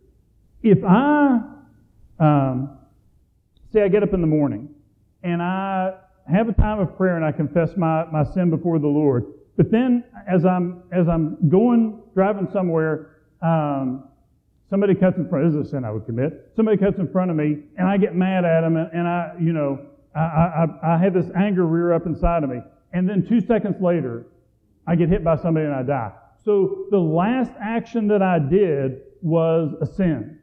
If 0.62 0.79
I 0.84 1.40
um, 2.20 2.79
say 3.73 3.82
I 3.82 3.88
get 3.88 4.02
up 4.02 4.14
in 4.14 4.20
the 4.20 4.26
morning 4.26 4.69
and 5.23 5.43
I 5.43 5.94
have 6.32 6.49
a 6.49 6.52
time 6.52 6.79
of 6.79 6.96
prayer 6.96 7.17
and 7.17 7.25
I 7.25 7.32
confess 7.32 7.70
my, 7.76 8.05
my 8.06 8.25
sin 8.32 8.50
before 8.50 8.79
the 8.79 8.87
Lord, 8.87 9.25
but 9.56 9.70
then 9.70 10.05
as 10.29 10.44
I'm 10.44 10.84
as 10.93 11.08
I'm 11.08 11.49
going 11.49 12.00
driving 12.14 12.49
somewhere. 12.52 13.17
Um, 13.43 14.05
Somebody 14.73 14.94
cuts 14.94 15.19
in 15.19 15.28
front. 15.28 15.52
This 15.52 15.61
is 15.61 15.69
a 15.69 15.70
sin 15.70 15.85
I 15.85 15.90
would 15.90 16.06
commit. 16.06 16.50
Somebody 16.56 16.78
cuts 16.78 16.99
in 16.99 17.06
front 17.12 17.31
of 17.31 17.37
me, 17.37 17.58
and 17.76 17.87
I 17.87 17.99
get 17.99 18.14
mad 18.14 18.46
at 18.46 18.62
them, 18.62 18.78
and, 18.78 18.90
and 18.94 19.06
I, 19.06 19.35
you 19.38 19.52
know, 19.52 19.78
I, 20.14 20.20
I, 20.20 20.94
I 20.94 20.96
have 20.96 21.12
this 21.12 21.26
anger 21.37 21.67
rear 21.67 21.93
up 21.93 22.06
inside 22.06 22.43
of 22.43 22.49
me. 22.49 22.56
And 22.94 23.06
then 23.06 23.26
two 23.28 23.43
seconds 23.43 23.76
later, 23.82 24.25
I 24.87 24.96
get 24.96 25.11
hit 25.11 25.23
by 25.23 25.37
somebody 25.37 25.67
and 25.67 25.75
I 25.75 25.82
die. 25.82 26.12
So 26.44 26.87
the 26.90 26.99
last 26.99 27.52
action 27.61 28.08
that 28.08 28.22
I 28.22 28.38
did 28.38 29.02
was 29.20 29.75
a 29.80 29.87
sin. 29.87 30.38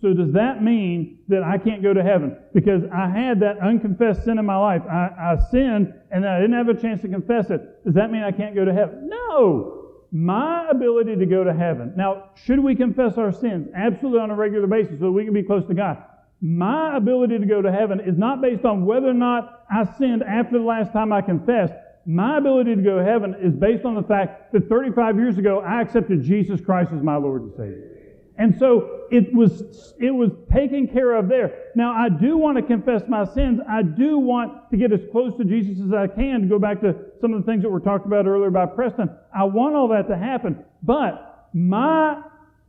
So 0.00 0.12
does 0.12 0.32
that 0.32 0.62
mean 0.62 1.20
that 1.28 1.42
I 1.42 1.56
can't 1.56 1.82
go 1.82 1.94
to 1.94 2.02
heaven? 2.02 2.36
Because 2.52 2.82
I 2.92 3.08
had 3.08 3.40
that 3.40 3.58
unconfessed 3.58 4.24
sin 4.24 4.38
in 4.38 4.44
my 4.44 4.56
life. 4.56 4.82
I, 4.90 5.08
I 5.18 5.50
sinned 5.50 5.94
and 6.10 6.26
I 6.26 6.40
didn't 6.40 6.56
have 6.56 6.68
a 6.68 6.80
chance 6.80 7.00
to 7.02 7.08
confess 7.08 7.48
it. 7.48 7.84
Does 7.84 7.94
that 7.94 8.12
mean 8.12 8.22
I 8.22 8.32
can't 8.32 8.54
go 8.54 8.64
to 8.64 8.72
heaven? 8.74 9.08
No 9.08 9.84
my 10.14 10.68
ability 10.70 11.16
to 11.16 11.26
go 11.26 11.42
to 11.42 11.52
heaven. 11.52 11.92
Now, 11.96 12.30
should 12.36 12.60
we 12.60 12.76
confess 12.76 13.18
our 13.18 13.32
sins? 13.32 13.68
Absolutely 13.74 14.20
on 14.20 14.30
a 14.30 14.36
regular 14.36 14.68
basis 14.68 15.00
so 15.00 15.06
that 15.06 15.12
we 15.12 15.24
can 15.24 15.34
be 15.34 15.42
close 15.42 15.66
to 15.66 15.74
God. 15.74 15.98
My 16.40 16.96
ability 16.96 17.40
to 17.40 17.46
go 17.46 17.60
to 17.60 17.72
heaven 17.72 17.98
is 17.98 18.16
not 18.16 18.40
based 18.40 18.64
on 18.64 18.86
whether 18.86 19.08
or 19.08 19.14
not 19.14 19.64
I 19.68 19.84
sinned 19.98 20.22
after 20.22 20.58
the 20.58 20.64
last 20.64 20.92
time 20.92 21.12
I 21.12 21.20
confessed. 21.20 21.74
My 22.06 22.38
ability 22.38 22.76
to 22.76 22.82
go 22.82 22.98
to 22.98 23.04
heaven 23.04 23.34
is 23.40 23.54
based 23.54 23.84
on 23.84 23.94
the 23.94 24.02
fact 24.02 24.52
that 24.52 24.68
35 24.68 25.16
years 25.16 25.38
ago 25.38 25.60
I 25.60 25.80
accepted 25.80 26.22
Jesus 26.22 26.60
Christ 26.60 26.92
as 26.92 27.02
my 27.02 27.16
Lord 27.16 27.42
and 27.42 27.52
Savior. 27.52 27.90
And 28.36 28.58
so 28.58 29.06
it 29.10 29.32
was, 29.32 29.94
it 30.00 30.10
was 30.10 30.30
taken 30.52 30.88
care 30.88 31.14
of 31.14 31.28
there. 31.28 31.70
Now, 31.76 31.92
I 31.92 32.08
do 32.08 32.36
want 32.36 32.56
to 32.56 32.62
confess 32.62 33.02
my 33.08 33.24
sins. 33.24 33.60
I 33.68 33.82
do 33.82 34.18
want 34.18 34.70
to 34.70 34.76
get 34.76 34.92
as 34.92 35.00
close 35.12 35.36
to 35.36 35.44
Jesus 35.44 35.80
as 35.84 35.92
I 35.92 36.08
can 36.08 36.42
to 36.42 36.46
go 36.48 36.58
back 36.58 36.80
to 36.80 36.96
some 37.20 37.32
of 37.32 37.44
the 37.44 37.50
things 37.50 37.62
that 37.62 37.70
were 37.70 37.80
talked 37.80 38.06
about 38.06 38.26
earlier 38.26 38.50
by 38.50 38.66
Preston. 38.66 39.08
I 39.34 39.44
want 39.44 39.76
all 39.76 39.86
that 39.88 40.08
to 40.08 40.16
happen. 40.16 40.64
But 40.82 41.48
my 41.54 42.22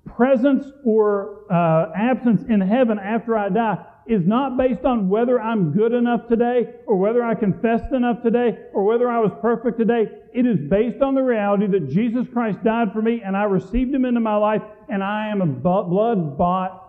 presence 0.06 0.68
or 0.84 1.51
uh, 1.51 1.92
absence 1.96 2.44
in 2.48 2.62
heaven 2.62 3.00
after 3.00 3.36
I 3.36 3.50
die 3.50 3.84
is 4.07 4.25
not 4.25 4.57
based 4.57 4.85
on 4.85 5.09
whether 5.09 5.41
I'm 5.41 5.71
good 5.71 5.91
enough 5.91 6.27
today 6.27 6.75
or 6.85 6.95
whether 6.95 7.24
I 7.24 7.33
confessed 7.33 7.91
enough 7.91 8.21
today 8.21 8.57
or 8.74 8.83
whether 8.83 9.09
I 9.09 9.19
was 9.19 9.31
perfect 9.41 9.79
today. 9.79 10.07
It 10.33 10.45
is 10.45 10.59
based 10.59 11.01
on 11.01 11.15
the 11.15 11.24
reality 11.24 11.67
that 11.67 11.89
Jesus 11.89 12.27
Christ 12.31 12.63
died 12.63 12.93
for 12.93 13.01
me 13.01 13.21
and 13.25 13.35
I 13.35 13.43
received 13.43 13.93
him 13.93 14.05
into 14.05 14.19
my 14.19 14.35
life 14.35 14.62
and 14.89 15.03
I 15.03 15.29
am 15.29 15.41
a 15.41 15.45
blood 15.45 16.38
bought 16.38 16.85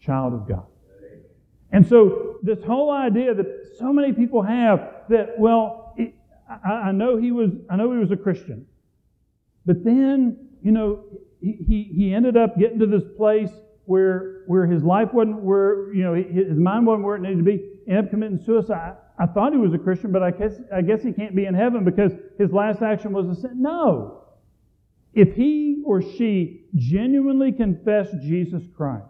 child 0.00 0.34
of 0.34 0.48
God. 0.48 0.66
And 1.70 1.86
so 1.86 2.38
this 2.42 2.62
whole 2.64 2.90
idea 2.90 3.34
that 3.34 3.74
so 3.78 3.92
many 3.92 4.12
people 4.12 4.42
have 4.42 5.04
that, 5.08 5.38
well, 5.38 5.94
it, 5.96 6.14
I, 6.48 6.72
I, 6.72 6.92
know 6.92 7.16
he 7.16 7.30
was, 7.30 7.50
I 7.70 7.76
know 7.76 7.92
he 7.92 7.98
was 7.98 8.10
a 8.10 8.16
Christian, 8.16 8.66
but 9.66 9.84
then, 9.84 10.48
you 10.62 10.72
know, 10.72 11.04
he, 11.40 11.58
he, 11.66 11.82
he 11.94 12.14
ended 12.14 12.36
up 12.36 12.58
getting 12.58 12.78
to 12.78 12.86
this 12.86 13.04
place 13.16 13.50
where, 13.84 14.37
where 14.48 14.66
his 14.66 14.82
life 14.82 15.12
wasn't 15.12 15.38
where, 15.42 15.92
you 15.92 16.02
know, 16.02 16.14
his 16.14 16.58
mind 16.58 16.86
wasn't 16.86 17.04
where 17.04 17.16
it 17.16 17.20
needed 17.20 17.36
to 17.36 17.42
be, 17.42 17.68
ended 17.86 18.06
up 18.06 18.10
committing 18.10 18.38
suicide. 18.38 18.94
I 19.18 19.26
thought 19.26 19.52
he 19.52 19.58
was 19.58 19.74
a 19.74 19.78
Christian, 19.78 20.10
but 20.10 20.22
I 20.22 20.30
guess, 20.30 20.54
I 20.74 20.80
guess 20.80 21.02
he 21.02 21.12
can't 21.12 21.36
be 21.36 21.44
in 21.44 21.52
heaven 21.52 21.84
because 21.84 22.12
his 22.38 22.50
last 22.50 22.80
action 22.80 23.12
was 23.12 23.28
a 23.28 23.38
sin. 23.38 23.60
No. 23.60 24.24
If 25.12 25.34
he 25.34 25.82
or 25.84 26.00
she 26.00 26.64
genuinely 26.74 27.52
confessed 27.52 28.14
Jesus 28.22 28.62
Christ, 28.74 29.04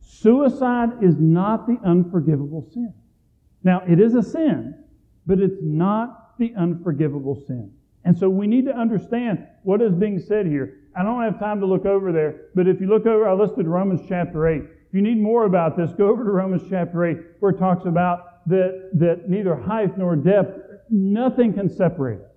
suicide 0.00 0.94
is 1.00 1.14
not 1.20 1.68
the 1.68 1.78
unforgivable 1.84 2.68
sin. 2.74 2.92
Now, 3.62 3.82
it 3.88 4.00
is 4.00 4.16
a 4.16 4.22
sin, 4.22 4.74
but 5.26 5.38
it's 5.38 5.58
not 5.62 6.36
the 6.38 6.52
unforgivable 6.58 7.40
sin. 7.46 7.70
And 8.04 8.18
so 8.18 8.28
we 8.28 8.48
need 8.48 8.64
to 8.64 8.76
understand 8.76 9.46
what 9.62 9.80
is 9.80 9.94
being 9.94 10.18
said 10.18 10.46
here. 10.46 10.79
I 10.96 11.02
don't 11.02 11.22
have 11.22 11.38
time 11.38 11.60
to 11.60 11.66
look 11.66 11.86
over 11.86 12.12
there, 12.12 12.48
but 12.54 12.66
if 12.66 12.80
you 12.80 12.88
look 12.88 13.06
over, 13.06 13.28
I 13.28 13.32
listed 13.32 13.66
Romans 13.66 14.00
chapter 14.08 14.48
8. 14.48 14.62
If 14.62 14.94
you 14.94 15.02
need 15.02 15.18
more 15.18 15.44
about 15.44 15.76
this, 15.76 15.92
go 15.92 16.08
over 16.08 16.24
to 16.24 16.30
Romans 16.30 16.62
chapter 16.68 17.04
8, 17.04 17.16
where 17.38 17.52
it 17.52 17.58
talks 17.58 17.86
about 17.86 18.46
that, 18.48 18.90
that 18.94 19.28
neither 19.28 19.54
height 19.54 19.96
nor 19.96 20.16
depth, 20.16 20.58
nothing 20.90 21.52
can 21.52 21.68
separate 21.68 22.20
us 22.20 22.32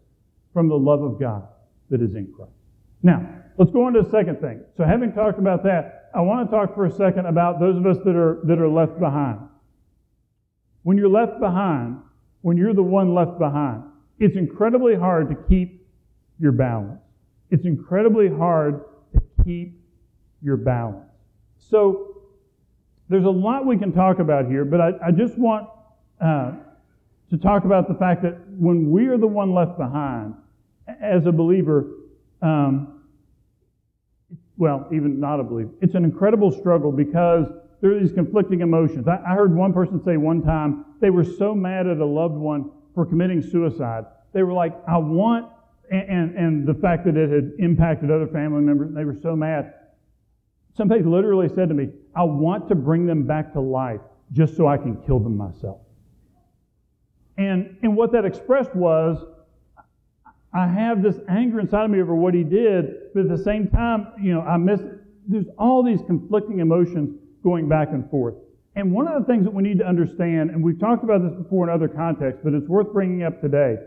from 0.53 0.69
the 0.69 0.77
love 0.77 1.01
of 1.01 1.19
God 1.19 1.48
that 1.89 2.01
is 2.01 2.13
in 2.15 2.31
Christ. 2.36 2.51
Now, 3.01 3.27
let's 3.57 3.72
go 3.72 3.86
on 3.86 3.93
to 3.93 4.03
the 4.03 4.10
second 4.10 4.39
thing. 4.39 4.63
So 4.77 4.83
having 4.83 5.13
talked 5.13 5.39
about 5.39 5.63
that, 5.63 6.12
I 6.13 6.22
want 6.22 6.50
to 6.50 6.55
talk 6.55 6.75
for 6.75 6.86
a 6.86 6.91
second 6.91 7.25
about 7.25 7.60
those 7.60 7.75
of 7.75 7.88
us 7.88 7.98
that 8.05 8.15
are, 8.15 8.39
that 8.45 8.60
are 8.60 8.69
left 8.69 9.00
behind. 9.00 9.39
When 10.83 10.98
you're 10.98 11.10
left 11.10 11.39
behind, 11.39 11.98
when 12.41 12.57
you're 12.57 12.74
the 12.74 12.83
one 12.83 13.15
left 13.15 13.39
behind, 13.39 13.83
it's 14.19 14.38
incredibly 14.38 14.95
hard 14.95 15.29
to 15.29 15.36
keep 15.50 15.88
your 16.39 16.51
balance. 16.51 17.00
It's 17.53 17.65
incredibly 17.65 18.29
hard 18.29 18.83
to 19.13 19.22
keep 19.43 19.79
your 20.41 20.57
balance. 20.57 21.12
So 21.60 22.24
there's 23.10 23.25
a 23.25 23.29
lot 23.29 23.67
we 23.67 23.77
can 23.77 23.93
talk 23.93 24.17
about 24.17 24.48
here, 24.48 24.65
but 24.65 24.81
I, 24.81 24.93
I 25.05 25.12
just 25.12 25.38
want 25.38 25.69
uh, 26.19 26.53
to 27.29 27.38
talk 27.38 27.63
about 27.65 27.88
the 27.88 27.93
fact 27.93 28.24
that 28.24 28.39
when 28.57 28.89
we 28.89 29.05
are 29.05 29.19
the 29.19 29.27
one 29.27 29.53
left 29.53 29.77
behind, 29.77 30.33
as 31.00 31.27
a 31.27 31.31
believer, 31.31 31.91
um, 32.41 33.03
well, 34.57 34.88
even 34.91 35.19
not 35.19 35.39
a 35.39 35.43
believer, 35.43 35.69
it's 35.79 35.93
an 35.93 36.05
incredible 36.05 36.51
struggle 36.51 36.91
because 36.91 37.45
there 37.81 37.95
are 37.95 38.00
these 38.00 38.13
conflicting 38.13 38.62
emotions. 38.62 39.07
I, 39.07 39.22
I 39.27 39.36
heard 39.36 39.55
one 39.55 39.74
person 39.74 40.03
say 40.03 40.17
one 40.17 40.41
time 40.41 40.86
they 41.01 41.12
were 41.12 41.24
so 41.24 41.53
mad 41.53 41.86
at 41.86 41.98
a 41.98 42.05
loved 42.05 42.33
one 42.33 42.72
for 42.95 43.05
committing 43.05 43.43
suicide. 43.43 44.05
They 44.33 44.41
were 44.41 44.53
like, 44.53 44.74
I 44.88 44.98
want, 44.98 45.52
and, 45.93 46.35
and, 46.35 46.67
the 46.67 46.73
fact 46.73 47.05
that 47.05 47.15
it 47.15 47.29
had 47.29 47.51
impacted 47.59 48.09
other 48.09 48.27
family 48.27 48.62
members, 48.62 48.93
they 48.93 49.05
were 49.05 49.17
so 49.21 49.35
mad. 49.35 49.73
Somebody 50.75 51.03
literally 51.03 51.50
said 51.50 51.69
to 51.69 51.75
me, 51.75 51.89
I 52.15 52.23
want 52.23 52.67
to 52.69 52.75
bring 52.75 53.05
them 53.05 53.27
back 53.27 53.53
to 53.53 53.59
life 53.59 54.01
just 54.31 54.57
so 54.57 54.67
I 54.67 54.77
can 54.77 54.97
kill 55.05 55.19
them 55.19 55.38
myself. 55.38 55.81
And, 57.38 57.77
and 57.83 57.95
what 57.95 58.12
that 58.13 58.25
expressed 58.25 58.75
was, 58.75 59.23
I 60.53 60.67
have 60.67 61.03
this 61.03 61.15
anger 61.29 61.59
inside 61.59 61.85
of 61.85 61.91
me 61.91 62.01
over 62.01 62.15
what 62.15 62.33
he 62.33 62.43
did, 62.43 63.13
but 63.13 63.21
at 63.21 63.29
the 63.29 63.43
same 63.43 63.67
time, 63.67 64.13
you 64.21 64.33
know, 64.33 64.41
I 64.41 64.57
miss, 64.57 64.81
there's 65.27 65.47
all 65.57 65.83
these 65.83 66.00
conflicting 66.07 66.59
emotions 66.59 67.19
going 67.43 67.67
back 67.67 67.89
and 67.89 68.09
forth. 68.09 68.35
And 68.75 68.91
one 68.91 69.07
of 69.07 69.19
the 69.19 69.27
things 69.31 69.45
that 69.45 69.53
we 69.53 69.62
need 69.62 69.77
to 69.79 69.85
understand, 69.85 70.50
and 70.50 70.63
we've 70.63 70.79
talked 70.79 71.03
about 71.03 71.21
this 71.21 71.33
before 71.33 71.67
in 71.67 71.73
other 71.73 71.88
contexts, 71.88 72.41
but 72.43 72.53
it's 72.53 72.67
worth 72.67 72.91
bringing 72.91 73.23
up 73.23 73.41
today, 73.41 73.77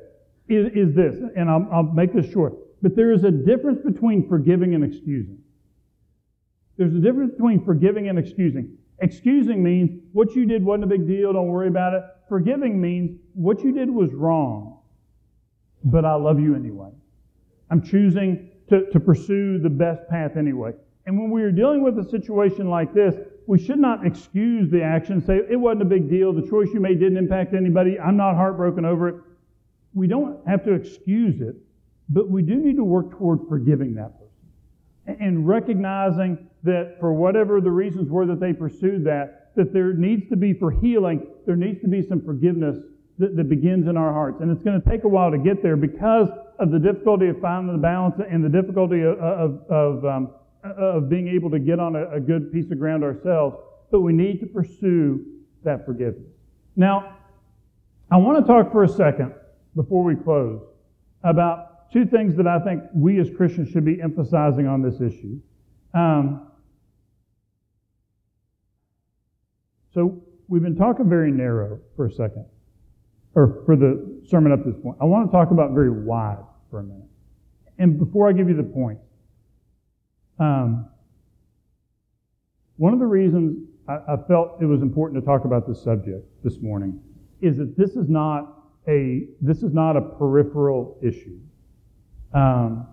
is, 0.49 0.67
is 0.75 0.95
this, 0.95 1.17
and 1.37 1.51
I'll, 1.51 1.67
I'll 1.73 1.83
make 1.83 2.13
this 2.13 2.31
short. 2.31 2.55
But 2.83 2.95
there 2.95 3.13
is 3.13 3.25
a 3.25 3.31
difference 3.31 3.81
between 3.85 4.29
forgiving 4.29 4.75
and 4.75 4.85
excusing. 4.85 5.39
There's 6.77 6.95
a 6.95 6.99
difference 6.99 7.33
between 7.33 7.65
forgiving 7.65 8.09
and 8.09 8.19
excusing. 8.19 8.77
Excusing 9.01 9.63
means 9.63 10.01
what 10.13 10.35
you 10.35 10.47
did 10.47 10.65
wasn't 10.65 10.85
a 10.85 10.87
big 10.87 11.07
deal, 11.07 11.33
don't 11.33 11.49
worry 11.49 11.69
about 11.69 11.95
it. 11.95 12.03
Forgiving 12.29 12.81
means 12.81 13.19
what 13.35 13.63
you 13.63 13.73
did 13.73 13.91
was 13.91 14.13
wrong, 14.13 14.79
but 15.85 16.05
I 16.05 16.15
love 16.15 16.41
you 16.41 16.55
anyway. 16.55 16.91
I'm 17.71 17.83
choosing 17.83 18.51
to, 18.69 18.91
to 18.91 19.01
pursue 19.01 19.59
the 19.59 19.71
best 19.71 20.09
path 20.09 20.37
anyway. 20.37 20.73
And 21.07 21.19
when 21.19 21.31
we 21.31 21.43
are 21.43 21.53
dealing 21.53 21.83
with 21.83 21.99
a 21.99 22.09
situation 22.09 22.69
like 22.69 22.93
this, 22.93 23.15
we 23.47 23.65
should 23.65 23.79
not 23.79 24.05
excuse 24.05 24.71
the 24.71 24.83
action, 24.83 25.25
say 25.25 25.41
it 25.49 25.57
wasn't 25.57 25.83
a 25.83 25.87
big 25.87 26.11
deal, 26.11 26.33
the 26.33 26.47
choice 26.49 26.69
you 26.75 26.81
made 26.81 26.99
didn't 26.99 27.17
impact 27.17 27.55
anybody, 27.55 27.99
I'm 27.99 28.17
not 28.17 28.35
heartbroken 28.35 28.85
over 28.85 29.09
it. 29.09 29.15
We 29.97 30.07
don't 30.07 30.47
have 30.47 30.63
to 30.65 30.75
excuse 30.75 31.41
it, 31.41 31.57
but 32.11 32.29
we 32.29 32.43
do 32.43 32.57
need 32.57 32.77
to 32.77 32.85
work 32.85 33.13
toward 33.13 33.49
forgiving 33.49 33.95
that 33.95 34.13
person 34.19 35.17
and 35.21 35.49
recognizing 35.49 36.49
that 36.65 36.97
for 37.01 37.13
whatever 37.15 37.61
the 37.61 37.71
reasons 37.71 38.11
were 38.11 38.27
that 38.27 38.39
they 38.39 38.53
pursued 38.53 39.05
that, 39.05 39.53
that 39.57 39.73
there 39.73 39.95
needs 39.95 40.29
to 40.29 40.37
be 40.37 40.53
for 40.53 40.71
healing, 40.71 41.27
there 41.47 41.57
needs 41.57 41.81
to 41.81 41.89
be 41.89 42.07
some 42.07 42.21
forgiveness 42.21 42.77
that, 43.19 43.35
that 43.37 43.49
begins 43.49 43.89
in 43.89 43.97
our 43.97 44.13
hearts. 44.13 44.43
And 44.43 44.51
it's 44.51 44.63
going 44.63 44.79
to 44.79 44.87
take 44.87 45.05
a 45.05 45.09
while 45.09 45.31
to 45.31 45.39
get 45.39 45.63
there 45.63 45.77
because 45.77 46.29
of 46.59 46.71
the 46.71 46.79
difficulty 46.79 47.29
of 47.29 47.41
finding 47.41 47.73
the 47.73 47.81
balance 47.81 48.21
and 48.31 48.45
the 48.45 48.51
difficulty 48.51 49.01
of, 49.01 49.19
of, 49.19 49.63
of 49.71 50.05
um, 50.05 50.31
of 50.77 51.09
being 51.09 51.29
able 51.29 51.51
to 51.51 51.59
get 51.59 51.79
on 51.79 51.97
a, 51.97 52.17
a 52.17 52.21
good 52.21 52.53
piece 52.53 52.71
of 52.71 52.79
ground 52.79 53.05
ourselves, 53.05 53.57
but 53.91 54.01
we 54.01 54.13
need 54.13 54.41
to 54.41 54.47
pursue 54.47 55.25
that 55.65 55.85
forgiveness. 55.87 56.29
Now, 56.75 57.17
I 58.11 58.17
want 58.17 58.45
to 58.45 58.53
talk 58.53 58.73
for 58.73 58.85
a 58.85 58.89
second 58.89 59.35
before 59.77 60.03
we 60.03 60.17
close 60.17 60.61
about 61.23 61.93
two 61.93 62.07
things 62.07 62.37
that 62.37 62.47
I 62.47 62.59
think 62.59 62.83
we 62.95 63.21
as 63.21 63.29
Christians 63.37 63.71
should 63.71 63.85
be 63.85 64.01
emphasizing 64.03 64.67
on 64.67 64.83
this 64.83 64.97
issue. 64.97 65.39
Um, 65.95 66.51
so 69.95 70.23
we've 70.49 70.63
been 70.63 70.77
talking 70.77 71.09
very 71.09 71.31
narrow 71.31 71.81
for 71.95 72.07
a 72.07 72.13
second, 72.13 72.47
or 73.35 73.63
for 73.65 73.77
the 73.77 74.23
sermon 74.27 74.53
up 74.53 74.65
to 74.65 74.73
this 74.73 74.81
point. 74.83 74.97
I 75.01 75.05
want 75.05 75.31
to 75.31 75.33
talk 75.33 75.51
about 75.51 75.73
very 75.73 75.91
wide 75.91 76.45
for 76.71 76.81
a 76.81 76.83
minute. 76.83 77.09
And 77.79 77.99
before 77.99 78.29
I 78.29 78.33
give 78.33 78.49
you 78.49 78.57
the 78.57 78.63
point, 78.63 78.99
um, 80.39 80.89
one 82.77 82.93
of 82.93 82.99
the 82.99 83.07
reasons 83.07 83.69
I, 83.89 83.95
I, 83.95 84.17
felt 84.29 84.61
it 84.61 84.67
was 84.67 84.83
important 84.83 85.23
to 85.23 85.27
talk 85.27 85.45
about 85.45 85.67
this 85.67 85.83
subject 85.83 86.27
this 86.45 86.61
morning 86.61 87.01
is 87.41 87.57
that 87.57 87.77
this 87.77 87.91
is 87.97 88.09
not 88.09 88.56
a 88.89 89.27
this 89.41 89.63
is 89.63 89.73
not 89.73 89.97
a 89.97 90.01
peripheral 90.01 90.99
issue. 91.03 91.39
Um, 92.33 92.87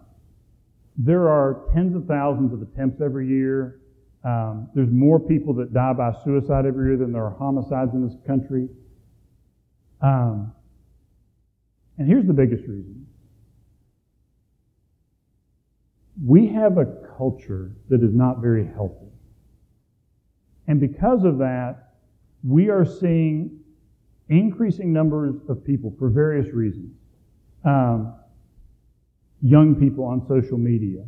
there 0.98 1.30
are 1.30 1.66
tens 1.74 1.96
of 1.96 2.06
thousands 2.06 2.54
of 2.54 2.62
attempts 2.62 3.02
every 3.02 3.28
year. 3.28 3.80
Um, 4.24 4.70
there's 4.74 4.92
more 4.92 5.20
people 5.20 5.54
that 5.56 5.74
die 5.74 5.94
by 5.94 6.14
suicide 6.24 6.66
every 6.66 6.90
year 6.90 6.98
than 6.98 7.12
there 7.12 7.26
are 7.26 7.36
homicides 7.36 7.94
in 7.94 8.08
this 8.08 8.16
country. 8.26 8.70
Um, 10.02 10.54
and 11.98 12.08
here's 12.08 12.26
the 12.26 12.34
biggest 12.34 12.64
reason 12.68 13.08
we 16.24 16.48
have 16.48 16.78
a 16.78 16.86
culture 17.18 17.76
that 17.90 18.04
is 18.04 18.14
not 18.14 18.40
very 18.40 18.66
healthy. 18.66 19.12
And 20.68 20.80
because 20.80 21.24
of 21.24 21.40
that, 21.40 21.94
we 22.44 22.70
are 22.70 22.86
seeing 22.86 23.63
increasing 24.30 24.94
numbers 24.94 25.36
of 25.50 25.64
people 25.66 25.94
for 26.00 26.10
various 26.10 26.54
reasons. 26.54 26.94
Um, 27.66 28.16
young 29.42 29.76
people 29.76 30.06
on 30.06 30.26
social 30.28 30.58
media 30.58 31.04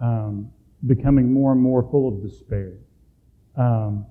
um, 0.00 0.50
becoming 0.86 1.32
more 1.32 1.52
and 1.52 1.60
more 1.60 1.88
full 1.90 2.08
of 2.08 2.22
despair. 2.22 2.74
Um, 3.56 4.06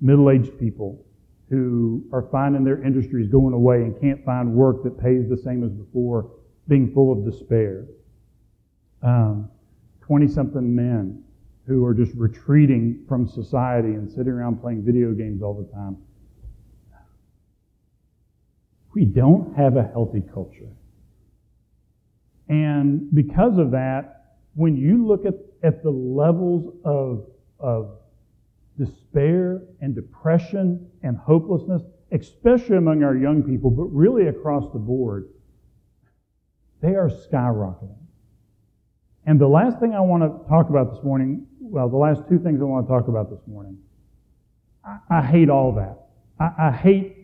Middle 0.00 0.30
aged 0.30 0.58
people 0.58 1.04
who 1.48 2.04
are 2.12 2.28
finding 2.30 2.64
their 2.64 2.82
industries 2.82 3.28
going 3.28 3.54
away 3.54 3.76
and 3.76 3.98
can't 4.00 4.24
find 4.24 4.52
work 4.52 4.82
that 4.84 5.00
pays 5.00 5.28
the 5.28 5.36
same 5.36 5.64
as 5.64 5.70
before, 5.70 6.30
being 6.68 6.92
full 6.92 7.12
of 7.12 7.24
despair. 7.24 7.86
20 9.00 10.26
um, 10.26 10.28
something 10.28 10.74
men 10.74 11.22
who 11.66 11.84
are 11.84 11.94
just 11.94 12.12
retreating 12.16 13.04
from 13.08 13.26
society 13.26 13.88
and 13.88 14.10
sitting 14.10 14.32
around 14.32 14.60
playing 14.60 14.82
video 14.82 15.12
games 15.12 15.42
all 15.42 15.54
the 15.54 15.70
time. 15.72 15.96
We 18.94 19.04
don't 19.04 19.56
have 19.56 19.76
a 19.76 19.82
healthy 19.82 20.22
culture. 20.32 20.70
And 22.48 23.12
because 23.14 23.58
of 23.58 23.72
that, 23.72 24.36
when 24.54 24.76
you 24.76 25.06
look 25.06 25.24
at, 25.26 25.34
at 25.62 25.82
the 25.82 25.90
levels 25.90 26.72
of, 26.84 27.26
of 27.58 27.98
despair 28.78 29.62
and 29.80 29.94
depression 29.94 30.88
and 31.02 31.16
hopelessness, 31.16 31.82
especially 32.12 32.76
among 32.76 33.02
our 33.02 33.16
young 33.16 33.42
people, 33.42 33.70
but 33.70 33.84
really 33.84 34.28
across 34.28 34.72
the 34.72 34.78
board, 34.78 35.28
they 36.80 36.94
are 36.94 37.08
skyrocketing. 37.08 37.96
And 39.26 39.40
the 39.40 39.48
last 39.48 39.80
thing 39.80 39.94
I 39.94 40.00
want 40.00 40.22
to 40.22 40.48
talk 40.48 40.68
about 40.68 40.94
this 40.94 41.02
morning, 41.02 41.46
well, 41.58 41.88
the 41.88 41.96
last 41.96 42.28
two 42.28 42.38
things 42.38 42.60
I 42.60 42.64
want 42.64 42.86
to 42.86 42.92
talk 42.92 43.08
about 43.08 43.30
this 43.30 43.40
morning, 43.46 43.78
I, 44.84 44.98
I 45.18 45.22
hate 45.22 45.48
all 45.48 45.72
that. 45.72 45.98
I, 46.38 46.68
I 46.68 46.70
hate, 46.70 47.23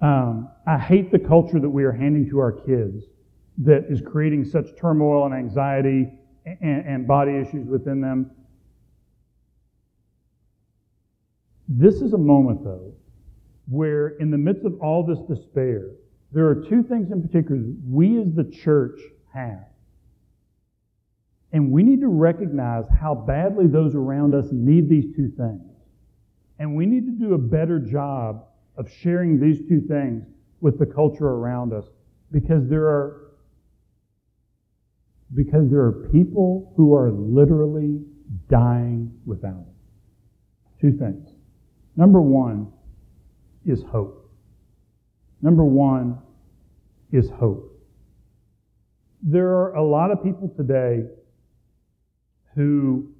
um, 0.00 0.48
I 0.66 0.78
hate 0.78 1.10
the 1.10 1.18
culture 1.18 1.58
that 1.58 1.68
we 1.68 1.84
are 1.84 1.92
handing 1.92 2.28
to 2.30 2.38
our 2.38 2.52
kids 2.52 3.04
that 3.58 3.86
is 3.88 4.00
creating 4.00 4.44
such 4.44 4.66
turmoil 4.78 5.26
and 5.26 5.34
anxiety 5.34 6.08
and, 6.46 6.86
and 6.86 7.06
body 7.06 7.36
issues 7.36 7.66
within 7.66 8.00
them. 8.00 8.30
This 11.68 11.96
is 11.96 12.12
a 12.12 12.18
moment, 12.18 12.64
though, 12.64 12.94
where, 13.68 14.08
in 14.20 14.30
the 14.30 14.38
midst 14.38 14.64
of 14.64 14.80
all 14.80 15.04
this 15.04 15.18
despair, 15.28 15.90
there 16.32 16.46
are 16.46 16.54
two 16.54 16.82
things 16.82 17.10
in 17.10 17.20
particular 17.20 17.60
we 17.86 18.20
as 18.20 18.32
the 18.34 18.44
church 18.44 19.00
have. 19.34 19.64
And 21.52 21.72
we 21.72 21.82
need 21.82 22.00
to 22.00 22.08
recognize 22.08 22.84
how 23.00 23.14
badly 23.14 23.66
those 23.66 23.94
around 23.94 24.34
us 24.34 24.46
need 24.52 24.88
these 24.88 25.06
two 25.16 25.30
things. 25.36 25.62
And 26.58 26.76
we 26.76 26.86
need 26.86 27.06
to 27.06 27.12
do 27.12 27.34
a 27.34 27.38
better 27.38 27.78
job 27.78 28.47
of 28.78 28.88
sharing 29.02 29.40
these 29.40 29.58
two 29.68 29.80
things 29.80 30.24
with 30.60 30.78
the 30.78 30.86
culture 30.86 31.26
around 31.26 31.72
us 31.72 31.84
because 32.30 32.68
there 32.68 32.86
are 32.86 33.24
because 35.34 35.70
there 35.70 35.80
are 35.80 36.08
people 36.10 36.72
who 36.76 36.94
are 36.94 37.12
literally 37.12 38.00
dying 38.48 39.12
without 39.26 39.60
it. 39.60 40.80
Two 40.80 40.96
things. 40.96 41.28
Number 41.96 42.20
one 42.20 42.72
is 43.66 43.82
hope. 43.90 44.30
Number 45.42 45.64
one 45.64 46.18
is 47.12 47.28
hope. 47.30 47.78
There 49.22 49.48
are 49.48 49.74
a 49.74 49.84
lot 49.84 50.10
of 50.10 50.22
people 50.22 50.52
today 50.56 51.04
who 52.54 53.10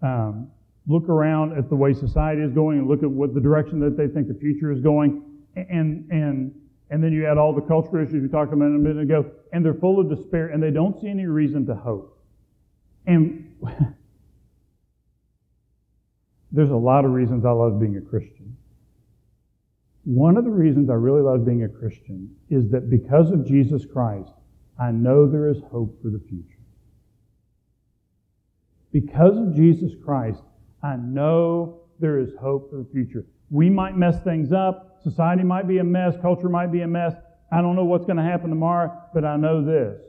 um, 0.00 0.50
look 0.88 1.08
around 1.08 1.56
at 1.56 1.68
the 1.68 1.76
way 1.76 1.92
society 1.92 2.42
is 2.42 2.50
going 2.50 2.78
and 2.78 2.88
look 2.88 3.02
at 3.02 3.10
what 3.10 3.34
the 3.34 3.40
direction 3.40 3.78
that 3.80 3.96
they 3.96 4.08
think 4.08 4.26
the 4.26 4.34
future 4.34 4.72
is 4.72 4.80
going, 4.80 5.22
and 5.54 6.10
and 6.10 6.54
and 6.90 7.04
then 7.04 7.12
you 7.12 7.26
add 7.26 7.36
all 7.36 7.52
the 7.52 7.60
cultural 7.60 8.02
issues 8.04 8.22
we 8.22 8.28
talked 8.28 8.52
about 8.52 8.64
a 8.64 8.70
minute 8.70 9.02
ago, 9.02 9.30
and 9.52 9.64
they're 9.64 9.74
full 9.74 10.00
of 10.00 10.08
despair, 10.08 10.48
and 10.48 10.62
they 10.62 10.70
don't 10.70 10.98
see 11.00 11.08
any 11.08 11.26
reason 11.26 11.66
to 11.66 11.74
hope. 11.74 12.18
And 13.06 13.54
there's 16.52 16.70
a 16.70 16.76
lot 16.76 17.04
of 17.04 17.10
reasons 17.10 17.44
I 17.44 17.50
love 17.50 17.78
being 17.78 17.96
a 17.98 18.00
Christian. 18.00 18.56
One 20.04 20.38
of 20.38 20.44
the 20.44 20.50
reasons 20.50 20.88
I 20.88 20.94
really 20.94 21.20
love 21.20 21.44
being 21.44 21.64
a 21.64 21.68
Christian 21.68 22.34
is 22.48 22.70
that 22.70 22.88
because 22.88 23.30
of 23.30 23.46
Jesus 23.46 23.84
Christ, 23.84 24.32
I 24.80 24.90
know 24.90 25.26
there 25.26 25.48
is 25.48 25.58
hope 25.70 26.00
for 26.00 26.08
the 26.08 26.20
future. 26.20 26.54
Because 28.90 29.36
of 29.36 29.54
Jesus 29.54 29.92
Christ, 30.02 30.42
I 30.82 30.96
know 30.96 31.80
there 32.00 32.18
is 32.18 32.30
hope 32.40 32.70
for 32.70 32.76
the 32.76 32.88
future. 32.92 33.26
We 33.50 33.70
might 33.70 33.96
mess 33.96 34.22
things 34.22 34.52
up. 34.52 35.00
Society 35.02 35.42
might 35.42 35.66
be 35.66 35.78
a 35.78 35.84
mess. 35.84 36.14
Culture 36.20 36.48
might 36.48 36.70
be 36.70 36.82
a 36.82 36.86
mess. 36.86 37.14
I 37.50 37.62
don't 37.62 37.76
know 37.76 37.84
what's 37.84 38.04
going 38.04 38.18
to 38.18 38.22
happen 38.22 38.50
tomorrow, 38.50 38.92
but 39.14 39.24
I 39.24 39.36
know 39.36 39.64
this. 39.64 40.00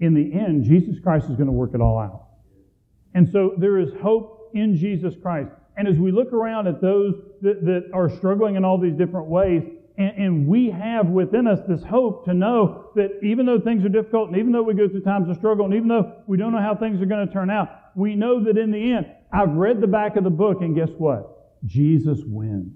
In 0.00 0.14
the 0.14 0.32
end, 0.38 0.64
Jesus 0.64 0.98
Christ 1.02 1.26
is 1.30 1.36
going 1.36 1.46
to 1.46 1.52
work 1.52 1.70
it 1.74 1.80
all 1.80 1.98
out. 1.98 2.26
And 3.14 3.28
so 3.30 3.54
there 3.58 3.78
is 3.78 3.90
hope 4.02 4.50
in 4.54 4.76
Jesus 4.76 5.14
Christ. 5.20 5.50
And 5.76 5.88
as 5.88 5.98
we 5.98 6.12
look 6.12 6.32
around 6.32 6.66
at 6.66 6.80
those 6.80 7.14
that, 7.42 7.64
that 7.64 7.90
are 7.92 8.08
struggling 8.08 8.56
in 8.56 8.64
all 8.64 8.78
these 8.78 8.94
different 8.94 9.26
ways, 9.26 9.62
and, 9.96 10.18
and, 10.18 10.48
we 10.48 10.70
have 10.70 11.06
within 11.06 11.46
us 11.46 11.60
this 11.68 11.84
hope 11.84 12.24
to 12.24 12.34
know 12.34 12.90
that 12.96 13.20
even 13.22 13.46
though 13.46 13.60
things 13.60 13.84
are 13.84 13.88
difficult, 13.88 14.28
and 14.28 14.36
even 14.36 14.50
though 14.50 14.64
we 14.64 14.74
go 14.74 14.88
through 14.88 15.02
times 15.02 15.28
of 15.28 15.36
struggle, 15.36 15.64
and 15.64 15.74
even 15.74 15.86
though 15.86 16.16
we 16.26 16.36
don't 16.36 16.52
know 16.52 16.60
how 16.60 16.74
things 16.74 17.00
are 17.00 17.06
going 17.06 17.24
to 17.24 17.32
turn 17.32 17.48
out, 17.48 17.68
we 17.94 18.16
know 18.16 18.42
that 18.42 18.58
in 18.58 18.72
the 18.72 18.92
end, 18.92 19.06
I've 19.34 19.50
read 19.50 19.80
the 19.80 19.88
back 19.88 20.16
of 20.16 20.22
the 20.22 20.30
book, 20.30 20.60
and 20.60 20.76
guess 20.76 20.90
what? 20.96 21.64
Jesus 21.66 22.20
wins. 22.24 22.72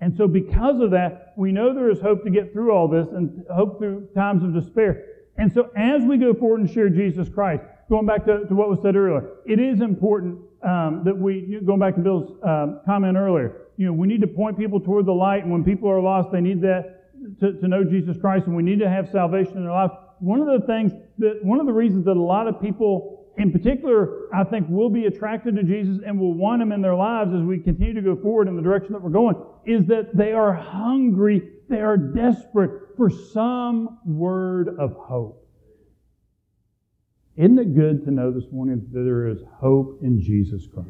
And 0.00 0.16
so, 0.16 0.26
because 0.26 0.80
of 0.80 0.90
that, 0.92 1.34
we 1.36 1.52
know 1.52 1.74
there 1.74 1.90
is 1.90 2.00
hope 2.00 2.24
to 2.24 2.30
get 2.30 2.52
through 2.52 2.72
all 2.72 2.88
this 2.88 3.08
and 3.12 3.44
hope 3.54 3.78
through 3.78 4.08
times 4.14 4.42
of 4.42 4.54
despair. 4.54 5.04
And 5.36 5.52
so, 5.52 5.70
as 5.76 6.02
we 6.02 6.16
go 6.16 6.32
forward 6.32 6.60
and 6.60 6.70
share 6.70 6.88
Jesus 6.88 7.28
Christ, 7.28 7.62
going 7.90 8.06
back 8.06 8.24
to, 8.24 8.46
to 8.46 8.54
what 8.54 8.70
was 8.70 8.80
said 8.80 8.96
earlier, 8.96 9.28
it 9.44 9.60
is 9.60 9.80
important 9.82 10.38
um, 10.62 11.02
that 11.04 11.16
we, 11.16 11.60
going 11.64 11.78
back 11.78 11.94
to 11.96 12.00
Bill's 12.00 12.38
um, 12.42 12.80
comment 12.86 13.16
earlier, 13.16 13.66
you 13.76 13.86
know, 13.86 13.92
we 13.92 14.06
need 14.06 14.22
to 14.22 14.26
point 14.26 14.58
people 14.58 14.80
toward 14.80 15.04
the 15.04 15.12
light, 15.12 15.42
and 15.42 15.52
when 15.52 15.62
people 15.62 15.90
are 15.90 16.00
lost, 16.00 16.32
they 16.32 16.40
need 16.40 16.62
that 16.62 17.12
to, 17.40 17.52
to 17.52 17.68
know 17.68 17.84
Jesus 17.84 18.16
Christ, 18.18 18.46
and 18.46 18.56
we 18.56 18.62
need 18.62 18.78
to 18.78 18.88
have 18.88 19.10
salvation 19.10 19.58
in 19.58 19.64
their. 19.64 19.90
One 20.20 20.40
of 20.40 20.60
the 20.60 20.66
things 20.66 20.92
that, 21.18 21.44
one 21.44 21.60
of 21.60 21.66
the 21.66 21.72
reasons 21.72 22.06
that 22.06 22.16
a 22.16 22.22
lot 22.22 22.48
of 22.48 22.60
people 22.60 23.15
in 23.38 23.52
particular, 23.52 24.28
I 24.34 24.44
think 24.44 24.66
will 24.68 24.88
be 24.88 25.04
attracted 25.04 25.56
to 25.56 25.62
Jesus 25.62 26.02
and 26.06 26.18
will 26.18 26.34
want 26.34 26.62
him 26.62 26.72
in 26.72 26.80
their 26.80 26.94
lives 26.94 27.34
as 27.34 27.42
we 27.42 27.58
continue 27.58 27.94
to 27.94 28.00
go 28.00 28.16
forward 28.16 28.48
in 28.48 28.56
the 28.56 28.62
direction 28.62 28.92
that 28.94 29.02
we're 29.02 29.10
going, 29.10 29.36
is 29.66 29.86
that 29.86 30.16
they 30.16 30.32
are 30.32 30.52
hungry, 30.52 31.42
they 31.68 31.80
are 31.80 31.96
desperate 31.96 32.96
for 32.96 33.10
some 33.10 33.98
word 34.06 34.76
of 34.78 34.94
hope. 34.94 35.42
Isn't 37.36 37.58
it 37.58 37.74
good 37.74 38.04
to 38.06 38.10
know 38.10 38.32
this 38.32 38.50
morning 38.50 38.86
that 38.92 39.00
there 39.00 39.28
is 39.28 39.40
hope 39.60 39.98
in 40.02 40.18
Jesus 40.18 40.66
Christ? 40.72 40.88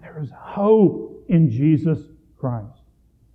There 0.00 0.20
is 0.20 0.30
hope 0.36 1.24
in 1.28 1.48
Jesus 1.48 2.00
Christ. 2.36 2.82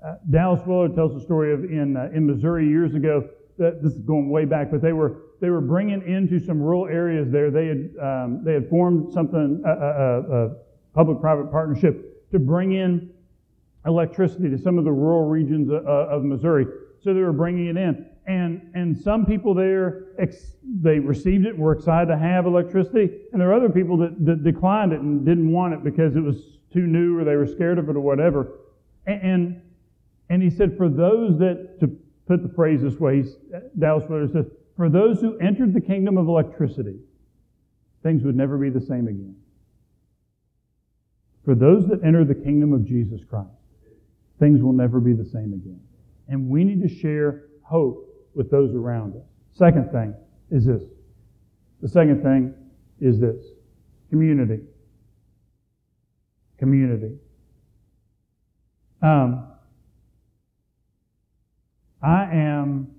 Uh, 0.06 0.16
Dallas 0.30 0.62
Willard 0.68 0.94
tells 0.96 1.16
a 1.16 1.24
story 1.24 1.54
of 1.54 1.64
in, 1.64 1.96
uh, 1.96 2.10
in 2.14 2.28
Missouri 2.28 2.68
years 2.68 2.94
ago. 2.94 3.30
That 3.58 3.82
this 3.82 3.94
is 3.94 4.02
going 4.02 4.30
way 4.30 4.46
back, 4.46 4.70
but 4.70 4.84
they 4.84 4.94
were 4.94 5.22
they 5.40 5.50
were 5.50 5.62
bringing 5.62 6.02
into 6.08 6.40
some 6.40 6.62
rural 6.62 6.88
areas 6.88 7.30
there. 7.32 7.52
They 7.52 7.68
had 7.68 7.90
um, 8.02 8.44
they 8.44 8.54
had 8.54 8.70
formed 8.70 9.14
something 9.14 9.62
a, 9.66 9.70
a, 9.70 10.46
a 10.46 10.56
public-private 10.94 11.52
partnership 11.52 12.30
to 12.32 12.40
bring 12.40 12.74
in 12.74 13.12
electricity 13.86 14.50
to 14.50 14.58
some 14.58 14.78
of 14.78 14.86
the 14.86 14.92
rural 14.92 15.28
regions 15.30 15.70
of, 15.70 15.86
of 15.86 16.24
Missouri. 16.24 16.66
So 17.04 17.14
they 17.14 17.22
were 17.22 17.32
bringing 17.34 17.68
it 17.68 17.78
in, 17.78 18.06
and 18.26 18.72
and 18.74 18.98
some 18.98 19.26
people 19.26 19.54
there 19.54 20.08
ex- 20.18 20.56
they 20.82 21.00
received 21.00 21.46
it 21.46 21.54
and 21.54 21.60
were 21.60 21.74
excited 21.74 22.08
to 22.08 22.18
have 22.18 22.46
electricity, 22.46 23.10
and 23.32 23.40
there 23.40 23.48
were 23.48 23.54
other 23.54 23.70
people 23.70 23.98
that, 23.98 24.26
that 24.26 24.44
declined 24.44 24.92
it 24.94 25.02
and 25.02 25.26
didn't 25.26 25.52
want 25.52 25.74
it 25.74 25.84
because 25.84 26.16
it 26.16 26.22
was 26.22 26.58
too 26.74 26.86
new 26.86 27.18
or 27.18 27.24
they 27.24 27.36
were 27.36 27.48
scared 27.48 27.78
of 27.78 27.90
it 27.90 27.96
or 27.96 28.02
whatever. 28.02 28.60
And, 29.06 29.22
and, 29.22 29.62
and 30.30 30.44
he 30.44 30.50
said, 30.50 30.76
for 30.78 30.90
those 30.90 31.40
that, 31.40 31.80
to 31.80 31.88
put 32.28 32.44
the 32.44 32.54
phrase 32.54 32.82
this 32.82 33.00
way, 33.00 33.24
Dallas 33.80 34.04
Willard 34.10 34.34
says, 34.34 34.46
for 34.78 34.90
those 34.90 35.20
who 35.20 35.38
entered 35.40 35.74
the 35.74 35.82
kingdom 35.82 36.18
of 36.18 36.28
electricity, 36.28 37.00
things 38.04 38.24
would 38.24 38.36
never 38.36 38.58
be 38.58 38.70
the 38.70 38.80
same 38.80 39.08
again. 39.08 39.36
For 41.44 41.56
those 41.56 41.88
that 41.88 42.04
enter 42.06 42.24
the 42.24 42.36
kingdom 42.36 42.72
of 42.74 42.86
Jesus 42.86 43.22
Christ, 43.30 43.50
things 44.40 44.62
will 44.62 44.74
never 44.74 45.00
be 45.00 45.14
the 45.14 45.26
same 45.26 45.54
again. 45.54 45.82
And 46.28 46.50
we 46.50 46.64
need 46.64 46.82
to 46.82 46.90
share 46.90 47.46
hope 47.62 48.08
with 48.34 48.52
those 48.52 48.74
around 48.76 49.16
us. 49.16 49.26
Second 49.54 49.92
thing 49.92 50.14
is 50.52 50.66
this. 50.66 50.84
The 51.82 51.90
second 51.90 52.22
thing 52.22 52.54
is 53.02 53.20
this 53.20 53.44
community 54.10 54.60
community. 56.58 57.16
Um, 59.02 59.48
I 62.02 62.24
am, 62.34 62.96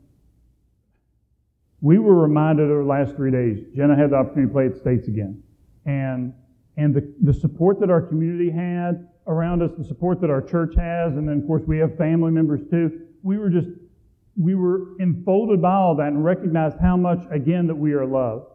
we 1.81 1.99
were 1.99 2.15
reminded 2.15 2.71
over 2.71 2.83
the 2.83 2.89
last 2.89 3.15
three 3.15 3.31
days, 3.31 3.65
Jenna 3.75 3.97
had 3.97 4.11
the 4.11 4.17
opportunity 4.17 4.49
to 4.49 4.53
play 4.53 4.67
at 4.67 4.77
States 4.77 5.07
again. 5.07 5.43
And, 5.87 6.35
and 6.77 6.95
the, 6.95 7.15
the 7.23 7.33
support 7.33 7.79
that 7.81 7.91
our 7.91 8.03
community 8.03 8.51
had 8.51 9.09
around 9.27 9.63
us, 9.63 9.71
the 9.77 9.85
support 9.85 10.21
that 10.23 10.31
our 10.31 10.43
church 10.43 10.75
has, 10.77 11.13
and 11.17 11.29
then 11.29 11.39
of 11.39 11.47
course 11.47 11.63
we 11.67 11.79
have 11.79 11.97
family 11.97 12.33
members 12.33 12.61
too. 12.71 13.01
We 13.23 13.39
were 13.39 13.51
just, 13.51 13.69
we 14.37 14.55
were 14.55 14.99
enfolded 14.99 15.63
by 15.63 15.75
all 15.75 15.95
that 15.97 16.09
and 16.09 16.25
recognized 16.25 16.79
how 16.81 16.97
much, 16.97 17.21
again, 17.31 17.67
that 17.69 17.75
we 17.75 17.93
are 17.93 18.07
loved. 18.07 18.47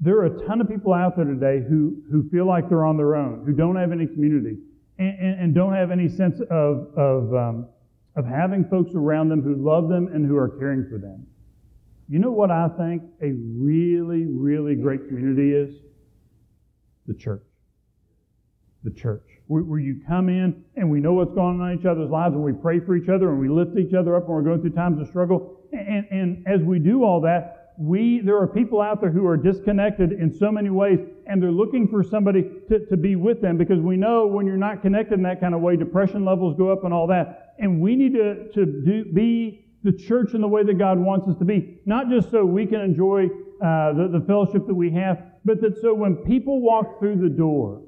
There 0.00 0.16
are 0.16 0.26
a 0.26 0.46
ton 0.46 0.60
of 0.60 0.68
people 0.68 0.92
out 0.92 1.16
there 1.16 1.24
today 1.24 1.64
who, 1.66 2.02
who 2.10 2.28
feel 2.28 2.46
like 2.46 2.68
they're 2.68 2.84
on 2.84 2.96
their 2.96 3.14
own, 3.14 3.44
who 3.46 3.52
don't 3.52 3.76
have 3.76 3.92
any 3.92 4.06
community, 4.06 4.58
and, 4.98 5.18
and, 5.18 5.40
and 5.40 5.54
don't 5.54 5.72
have 5.72 5.90
any 5.90 6.08
sense 6.08 6.40
of, 6.50 6.88
of, 6.96 7.34
um, 7.34 7.68
of 8.16 8.26
having 8.26 8.64
folks 8.64 8.94
around 8.94 9.28
them 9.28 9.42
who 9.42 9.54
love 9.54 9.88
them 9.88 10.08
and 10.12 10.26
who 10.26 10.36
are 10.36 10.48
caring 10.48 10.86
for 10.90 10.98
them. 10.98 11.26
You 12.08 12.18
know 12.18 12.30
what 12.30 12.50
I 12.50 12.68
think 12.76 13.02
a 13.22 13.32
really, 13.32 14.26
really 14.26 14.74
great 14.74 15.08
community 15.08 15.52
is? 15.52 15.74
The 17.06 17.14
church. 17.14 17.42
The 18.82 18.90
church. 18.90 19.22
Where 19.46 19.78
you 19.78 20.00
come 20.06 20.28
in 20.28 20.64
and 20.76 20.90
we 20.90 21.00
know 21.00 21.14
what's 21.14 21.34
going 21.34 21.60
on 21.60 21.72
in 21.72 21.78
each 21.78 21.86
other's 21.86 22.10
lives 22.10 22.34
and 22.34 22.42
we 22.42 22.52
pray 22.52 22.80
for 22.80 22.96
each 22.96 23.08
other 23.08 23.30
and 23.30 23.40
we 23.40 23.48
lift 23.48 23.78
each 23.78 23.94
other 23.94 24.16
up 24.16 24.28
when 24.28 24.36
we're 24.36 24.42
going 24.42 24.60
through 24.60 24.70
times 24.70 25.00
of 25.00 25.08
struggle. 25.08 25.60
And, 25.72 26.06
and 26.10 26.46
as 26.46 26.62
we 26.62 26.78
do 26.78 27.04
all 27.04 27.20
that, 27.22 27.64
we, 27.76 28.20
there 28.20 28.38
are 28.38 28.46
people 28.46 28.80
out 28.80 29.00
there 29.00 29.10
who 29.10 29.26
are 29.26 29.36
disconnected 29.36 30.12
in 30.12 30.32
so 30.32 30.52
many 30.52 30.70
ways, 30.70 31.00
and 31.26 31.42
they're 31.42 31.50
looking 31.50 31.88
for 31.88 32.04
somebody 32.04 32.42
to, 32.68 32.86
to 32.86 32.96
be 32.96 33.16
with 33.16 33.40
them 33.40 33.58
because 33.58 33.80
we 33.80 33.96
know 33.96 34.26
when 34.26 34.46
you're 34.46 34.56
not 34.56 34.80
connected 34.80 35.14
in 35.14 35.22
that 35.24 35.40
kind 35.40 35.54
of 35.54 35.60
way, 35.60 35.76
depression 35.76 36.24
levels 36.24 36.56
go 36.56 36.70
up 36.70 36.84
and 36.84 36.94
all 36.94 37.08
that. 37.08 37.54
And 37.58 37.80
we 37.80 37.96
need 37.96 38.14
to, 38.14 38.48
to 38.52 38.66
do, 38.66 39.04
be 39.12 39.66
the 39.84 39.92
church 39.92 40.32
in 40.34 40.40
the 40.40 40.48
way 40.48 40.64
that 40.64 40.78
God 40.78 40.98
wants 40.98 41.28
us 41.28 41.36
to 41.38 41.44
be, 41.44 41.78
not 41.84 42.08
just 42.08 42.30
so 42.30 42.44
we 42.44 42.66
can 42.66 42.80
enjoy 42.80 43.26
uh, 43.26 43.92
the, 43.92 44.08
the 44.18 44.24
fellowship 44.26 44.66
that 44.66 44.74
we 44.74 44.90
have, 44.92 45.22
but 45.44 45.60
that 45.60 45.78
so 45.80 45.94
when 45.94 46.16
people 46.16 46.60
walk 46.60 46.98
through 46.98 47.16
the 47.16 47.28
door, 47.28 47.82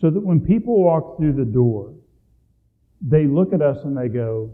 so 0.00 0.10
that 0.10 0.20
when 0.20 0.40
people 0.40 0.82
walk 0.82 1.16
through 1.16 1.32
the 1.32 1.44
door, 1.44 1.94
they 3.00 3.24
look 3.24 3.52
at 3.52 3.62
us 3.62 3.78
and 3.84 3.96
they 3.96 4.08
go, 4.08 4.50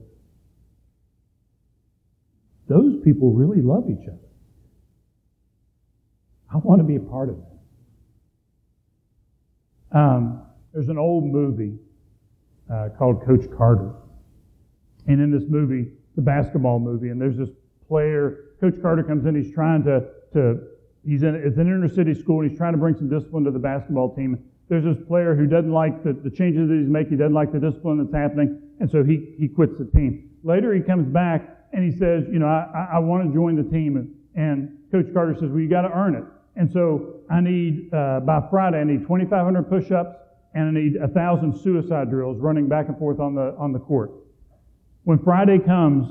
those 2.69 2.97
people 3.03 3.33
really 3.33 3.63
love 3.63 3.85
each 3.89 4.07
other. 4.07 4.19
I 6.53 6.59
want 6.59 6.81
to 6.81 6.85
be 6.85 6.97
a 6.97 7.01
part 7.01 7.31
of 7.31 7.37
that. 9.91 9.99
Um, 9.99 10.43
there's 10.75 10.91
an 10.91 10.99
old 10.99 11.25
movie 11.25 11.79
uh, 12.71 12.91
called 12.99 13.25
Coach 13.25 13.47
Carter. 13.57 13.95
And 15.09 15.21
in 15.21 15.31
this 15.31 15.49
movie, 15.49 15.91
the 16.17 16.23
basketball 16.23 16.79
movie, 16.79 17.09
and 17.09 17.21
there's 17.21 17.37
this 17.37 17.49
player, 17.89 18.55
Coach 18.61 18.75
Carter 18.81 19.03
comes 19.03 19.27
in, 19.27 19.35
he's 19.35 19.53
trying 19.53 19.83
to, 19.85 20.05
to 20.35 20.61
he's 21.05 21.23
in, 21.23 21.35
it's 21.35 21.57
an 21.57 21.67
inner 21.67 21.89
city 21.89 22.15
school, 22.15 22.41
and 22.41 22.51
he's 22.51 22.59
trying 22.59 22.73
to 22.73 22.79
bring 22.79 22.95
some 22.95 23.09
discipline 23.09 23.45
to 23.45 23.51
the 23.51 23.59
basketball 23.59 24.15
team. 24.15 24.39
There's 24.69 24.85
this 24.85 25.03
player 25.09 25.35
who 25.35 25.47
doesn't 25.47 25.73
like 25.73 26.05
the, 26.05 26.13
the 26.13 26.31
changes 26.31 26.69
that 26.69 26.77
he's 26.77 26.89
making, 26.89 27.13
he 27.13 27.17
doesn't 27.17 27.35
like 27.35 27.53
the 27.53 27.59
discipline 27.59 27.99
that's 27.99 28.15
happening, 28.15 28.61
and 28.81 28.91
so 28.91 29.03
he, 29.03 29.35
he 29.39 29.49
quits 29.49 29.73
the 29.79 29.87
team. 29.87 30.31
Later, 30.45 30.75
he 30.75 30.83
comes 30.83 31.09
back 31.09 31.59
and 31.73 31.85
he 31.85 31.91
says, 31.99 32.25
You 32.31 32.39
know, 32.39 32.47
I, 32.47 32.91
I 32.95 32.99
want 32.99 33.27
to 33.27 33.35
join 33.35 33.57
the 33.57 33.69
team. 33.69 33.97
And, 33.97 34.15
and 34.35 34.79
Coach 34.93 35.13
Carter 35.13 35.35
says, 35.35 35.51
Well, 35.51 35.61
you 35.61 35.69
got 35.69 35.83
to 35.83 35.91
earn 35.91 36.15
it. 36.15 36.25
And 36.57 36.71
so 36.71 37.21
I 37.31 37.41
need, 37.41 37.93
uh, 37.95 38.21
by 38.21 38.41
Friday, 38.51 38.79
I 38.79 38.85
need 38.85 39.03
2,500 39.03 39.69
push 39.69 39.91
ups 39.91 40.17
and 40.55 40.65
I 40.69 40.81
need 40.81 40.99
1,000 40.99 41.57
suicide 41.57 42.11
drills 42.11 42.39
running 42.41 42.69
back 42.69 42.89
and 42.89 42.99
forth 42.99 43.21
on 43.21 43.35
the, 43.35 43.55
on 43.59 43.73
the 43.73 43.79
court. 43.79 44.11
When 45.09 45.19
Friday 45.21 45.59
comes, 45.59 46.07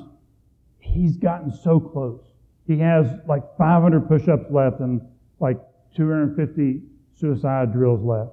he's 0.80 1.18
gotten 1.18 1.52
so 1.52 1.80
close. 1.80 2.20
He 2.66 2.80
has 2.80 3.06
like 3.28 3.44
500 3.56 4.08
push 4.08 4.28
ups 4.28 4.46
left 4.50 4.80
and 4.80 5.02
like 5.40 5.60
250 5.96 6.82
suicide 7.14 7.74
drills 7.74 8.04
left. 8.04 8.32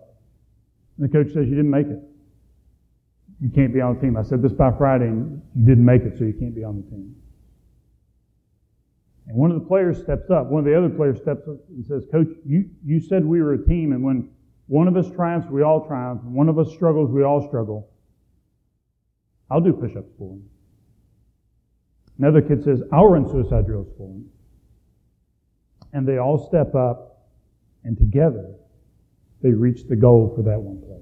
And 0.96 1.06
the 1.06 1.12
coach 1.12 1.34
says, 1.34 1.48
You 1.50 1.56
didn't 1.56 1.70
make 1.70 1.88
it. 1.88 2.00
You 3.42 3.50
can't 3.50 3.74
be 3.74 3.82
on 3.82 3.96
the 3.96 4.00
team. 4.00 4.16
I 4.16 4.22
said 4.22 4.40
this 4.40 4.54
by 4.54 4.70
Friday, 4.78 5.04
and 5.04 5.42
you 5.54 5.66
didn't 5.66 5.84
make 5.84 6.00
it, 6.00 6.16
so 6.16 6.24
you 6.24 6.32
can't 6.32 6.54
be 6.54 6.64
on 6.64 6.76
the 6.76 6.90
team. 6.90 7.14
And 9.26 9.36
one 9.36 9.50
of 9.50 9.60
the 9.60 9.66
players 9.66 9.98
steps 9.98 10.30
up. 10.30 10.46
One 10.46 10.60
of 10.60 10.64
the 10.64 10.78
other 10.78 10.88
players 10.88 11.18
steps 11.18 11.46
up 11.46 11.58
and 11.68 11.84
says, 11.84 12.06
Coach, 12.10 12.28
you, 12.46 12.70
you 12.82 13.00
said 13.00 13.22
we 13.22 13.42
were 13.42 13.52
a 13.52 13.62
team, 13.66 13.92
and 13.92 14.02
when 14.02 14.30
one 14.68 14.88
of 14.88 14.96
us 14.96 15.10
triumphs, 15.14 15.46
we 15.50 15.62
all 15.62 15.86
triumph. 15.86 16.22
When 16.24 16.32
one 16.32 16.48
of 16.48 16.58
us 16.58 16.72
struggles, 16.72 17.10
we 17.10 17.22
all 17.22 17.46
struggle. 17.48 17.90
I'll 19.50 19.60
do 19.60 19.74
push 19.74 19.94
ups 19.94 20.08
for 20.16 20.32
him. 20.32 20.44
Another 22.18 22.40
kid 22.40 22.62
says, 22.62 22.82
run 22.92 23.28
suicide 23.28 23.66
drills 23.66 23.88
for 23.96 24.08
him. 24.08 24.26
And 25.92 26.06
they 26.06 26.18
all 26.18 26.46
step 26.48 26.74
up, 26.74 27.28
and 27.82 27.96
together 27.96 28.54
they 29.42 29.50
reach 29.50 29.86
the 29.88 29.96
goal 29.96 30.32
for 30.34 30.42
that 30.42 30.60
one 30.60 30.80
player. 30.80 31.00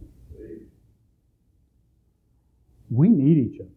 We 2.91 3.09
need 3.09 3.39
each 3.39 3.61
other. 3.61 3.71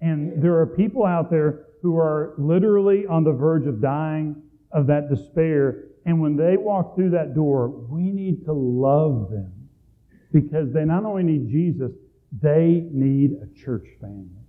And 0.00 0.42
there 0.42 0.58
are 0.58 0.66
people 0.66 1.04
out 1.04 1.30
there 1.30 1.66
who 1.82 1.96
are 1.96 2.34
literally 2.38 3.06
on 3.06 3.24
the 3.24 3.32
verge 3.32 3.66
of 3.66 3.80
dying 3.80 4.42
of 4.72 4.86
that 4.88 5.08
despair. 5.08 5.84
And 6.04 6.20
when 6.20 6.36
they 6.36 6.56
walk 6.56 6.94
through 6.94 7.10
that 7.10 7.34
door, 7.34 7.68
we 7.68 8.02
need 8.02 8.44
to 8.46 8.52
love 8.52 9.30
them 9.30 9.52
because 10.32 10.72
they 10.72 10.84
not 10.84 11.04
only 11.04 11.22
need 11.22 11.50
Jesus, 11.50 11.92
they 12.40 12.86
need 12.90 13.32
a 13.42 13.46
church 13.58 13.86
family 14.00 14.39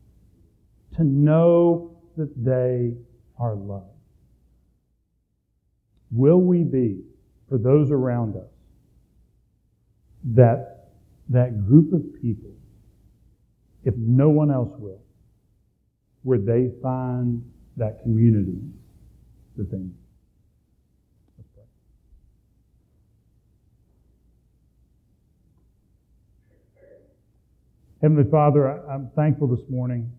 to 0.97 1.03
know 1.03 1.97
that 2.17 2.31
they 2.43 2.93
are 3.39 3.55
loved. 3.55 3.85
Will 6.11 6.41
we 6.41 6.63
be, 6.63 7.01
for 7.47 7.57
those 7.57 7.89
around 7.91 8.35
us, 8.35 8.49
that, 10.35 10.89
that 11.29 11.65
group 11.65 11.93
of 11.93 12.01
people, 12.21 12.51
if 13.83 13.93
no 13.97 14.29
one 14.29 14.51
else 14.51 14.73
will, 14.77 15.01
where 16.23 16.37
they 16.37 16.69
find 16.81 17.43
that 17.77 18.01
community 18.03 18.59
they 19.57 19.77
need? 19.77 19.93
Heavenly 28.01 28.29
Father, 28.31 28.83
I'm 28.89 29.11
thankful 29.15 29.47
this 29.47 29.63
morning 29.69 30.11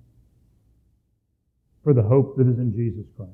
for 1.82 1.92
the 1.92 2.02
hope 2.02 2.36
that 2.36 2.46
is 2.46 2.58
in 2.58 2.72
Jesus 2.72 3.04
Christ. 3.16 3.32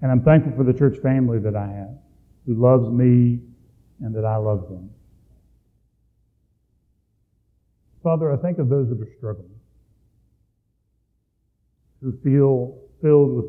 And 0.00 0.10
I'm 0.10 0.22
thankful 0.22 0.52
for 0.56 0.64
the 0.64 0.76
church 0.76 0.98
family 1.02 1.38
that 1.38 1.54
I 1.54 1.66
have, 1.66 1.94
who 2.46 2.54
loves 2.54 2.88
me 2.88 3.40
and 4.00 4.14
that 4.14 4.24
I 4.24 4.36
love 4.36 4.68
them. 4.68 4.90
Father, 8.02 8.32
I 8.32 8.36
think 8.36 8.58
of 8.58 8.68
those 8.68 8.88
that 8.88 9.00
are 9.00 9.12
struggling, 9.16 9.54
who 12.02 12.12
feel 12.24 12.78
filled 13.00 13.36
with 13.36 13.44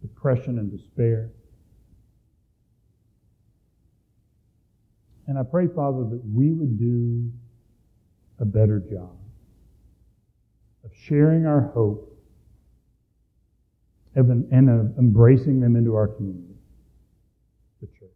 depression 0.00 0.60
and 0.60 0.70
despair. 0.70 1.30
And 5.26 5.36
I 5.36 5.42
pray, 5.42 5.66
Father, 5.66 6.04
that 6.04 6.22
we 6.32 6.52
would 6.52 6.78
do 6.78 7.32
a 8.38 8.44
better 8.44 8.78
job 8.78 9.16
of 10.84 10.92
sharing 10.94 11.46
our 11.46 11.72
hope 11.74 12.15
and 14.16 14.70
of 14.70 14.98
embracing 14.98 15.60
them 15.60 15.76
into 15.76 15.94
our 15.94 16.08
community, 16.08 16.54
the 17.80 17.86
church. 17.86 18.10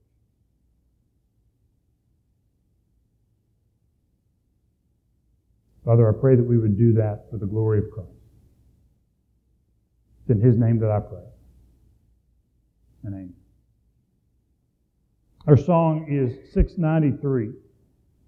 Father, 5.85 6.09
I 6.09 6.19
pray 6.19 6.37
that 6.37 6.43
we 6.43 6.57
would 6.57 6.79
do 6.79 6.95
that 6.95 7.27
for 7.31 7.37
the 7.37 7.47
glory 7.47 7.79
of 7.81 7.91
Christ. 7.93 8.11
It's 10.23 10.31
in 10.31 10.41
His 10.41 10.57
name 10.57 10.79
that 10.81 10.91
I 10.91 11.01
pray. 11.01 11.25
Amen. 13.07 13.35
Our 15.47 15.57
song 15.57 16.07
is 16.09 16.53
693. 16.53 17.51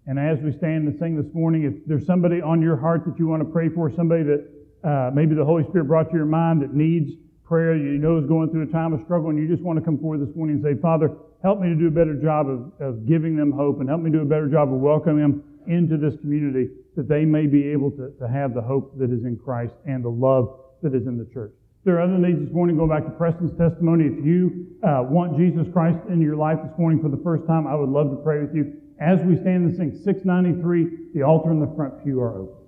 And 0.06 0.18
as 0.18 0.40
we 0.40 0.52
stand 0.52 0.88
and 0.88 0.98
sing 0.98 1.22
this 1.22 1.32
morning, 1.32 1.64
if 1.64 1.86
there's 1.86 2.06
somebody 2.06 2.40
on 2.40 2.60
your 2.60 2.76
heart 2.76 3.04
that 3.06 3.18
you 3.18 3.28
want 3.28 3.42
to 3.42 3.48
pray 3.48 3.68
for, 3.68 3.90
somebody 3.94 4.24
that 4.24 4.48
uh, 4.82 5.10
maybe 5.14 5.34
the 5.34 5.44
Holy 5.44 5.62
Spirit 5.64 5.84
brought 5.84 6.10
to 6.10 6.16
your 6.16 6.26
mind 6.26 6.60
that 6.62 6.74
needs 6.74 7.12
prayer, 7.44 7.76
you 7.76 7.98
know 7.98 8.18
is 8.18 8.26
going 8.26 8.50
through 8.50 8.62
a 8.62 8.72
time 8.72 8.92
of 8.92 9.00
struggle, 9.02 9.30
and 9.30 9.38
you 9.38 9.48
just 9.48 9.62
want 9.62 9.78
to 9.78 9.84
come 9.84 9.98
forward 9.98 10.26
this 10.26 10.34
morning 10.34 10.56
and 10.56 10.64
say, 10.64 10.80
Father, 10.80 11.10
help 11.42 11.60
me 11.60 11.68
to 11.68 11.74
do 11.74 11.88
a 11.88 11.90
better 11.90 12.14
job 12.14 12.48
of, 12.48 12.72
of 12.80 13.06
giving 13.06 13.36
them 13.36 13.52
hope 13.52 13.80
and 13.80 13.88
help 13.88 14.00
me 14.00 14.10
do 14.10 14.20
a 14.20 14.24
better 14.24 14.48
job 14.48 14.72
of 14.72 14.78
welcoming 14.80 15.22
them 15.22 15.44
into 15.66 15.96
this 15.96 16.18
community 16.20 16.68
that 16.96 17.08
they 17.08 17.24
may 17.24 17.46
be 17.46 17.68
able 17.68 17.90
to, 17.90 18.12
to 18.18 18.28
have 18.28 18.54
the 18.54 18.60
hope 18.60 18.98
that 18.98 19.10
is 19.10 19.24
in 19.24 19.36
Christ 19.36 19.74
and 19.86 20.04
the 20.04 20.10
love 20.10 20.60
that 20.82 20.94
is 20.94 21.06
in 21.06 21.18
the 21.18 21.26
church. 21.32 21.52
There 21.84 21.98
are 21.98 22.02
other 22.02 22.18
needs 22.18 22.38
this 22.38 22.52
morning, 22.52 22.76
going 22.76 22.90
back 22.90 23.04
to 23.04 23.10
Preston's 23.10 23.56
testimony. 23.58 24.06
If 24.06 24.24
you 24.24 24.78
uh, 24.84 25.02
want 25.02 25.36
Jesus 25.36 25.66
Christ 25.72 25.98
in 26.08 26.20
your 26.20 26.36
life 26.36 26.58
this 26.62 26.78
morning 26.78 27.02
for 27.02 27.08
the 27.08 27.20
first 27.24 27.46
time, 27.46 27.66
I 27.66 27.74
would 27.74 27.88
love 27.88 28.10
to 28.10 28.16
pray 28.22 28.40
with 28.40 28.54
you. 28.54 28.78
As 29.00 29.18
we 29.26 29.34
stand 29.34 29.66
and 29.66 29.76
sing 29.76 30.00
693, 30.04 31.10
the 31.14 31.22
altar 31.22 31.50
in 31.50 31.58
the 31.58 31.72
front 31.74 32.04
pew 32.04 32.20
are 32.20 32.38
open. 32.38 32.61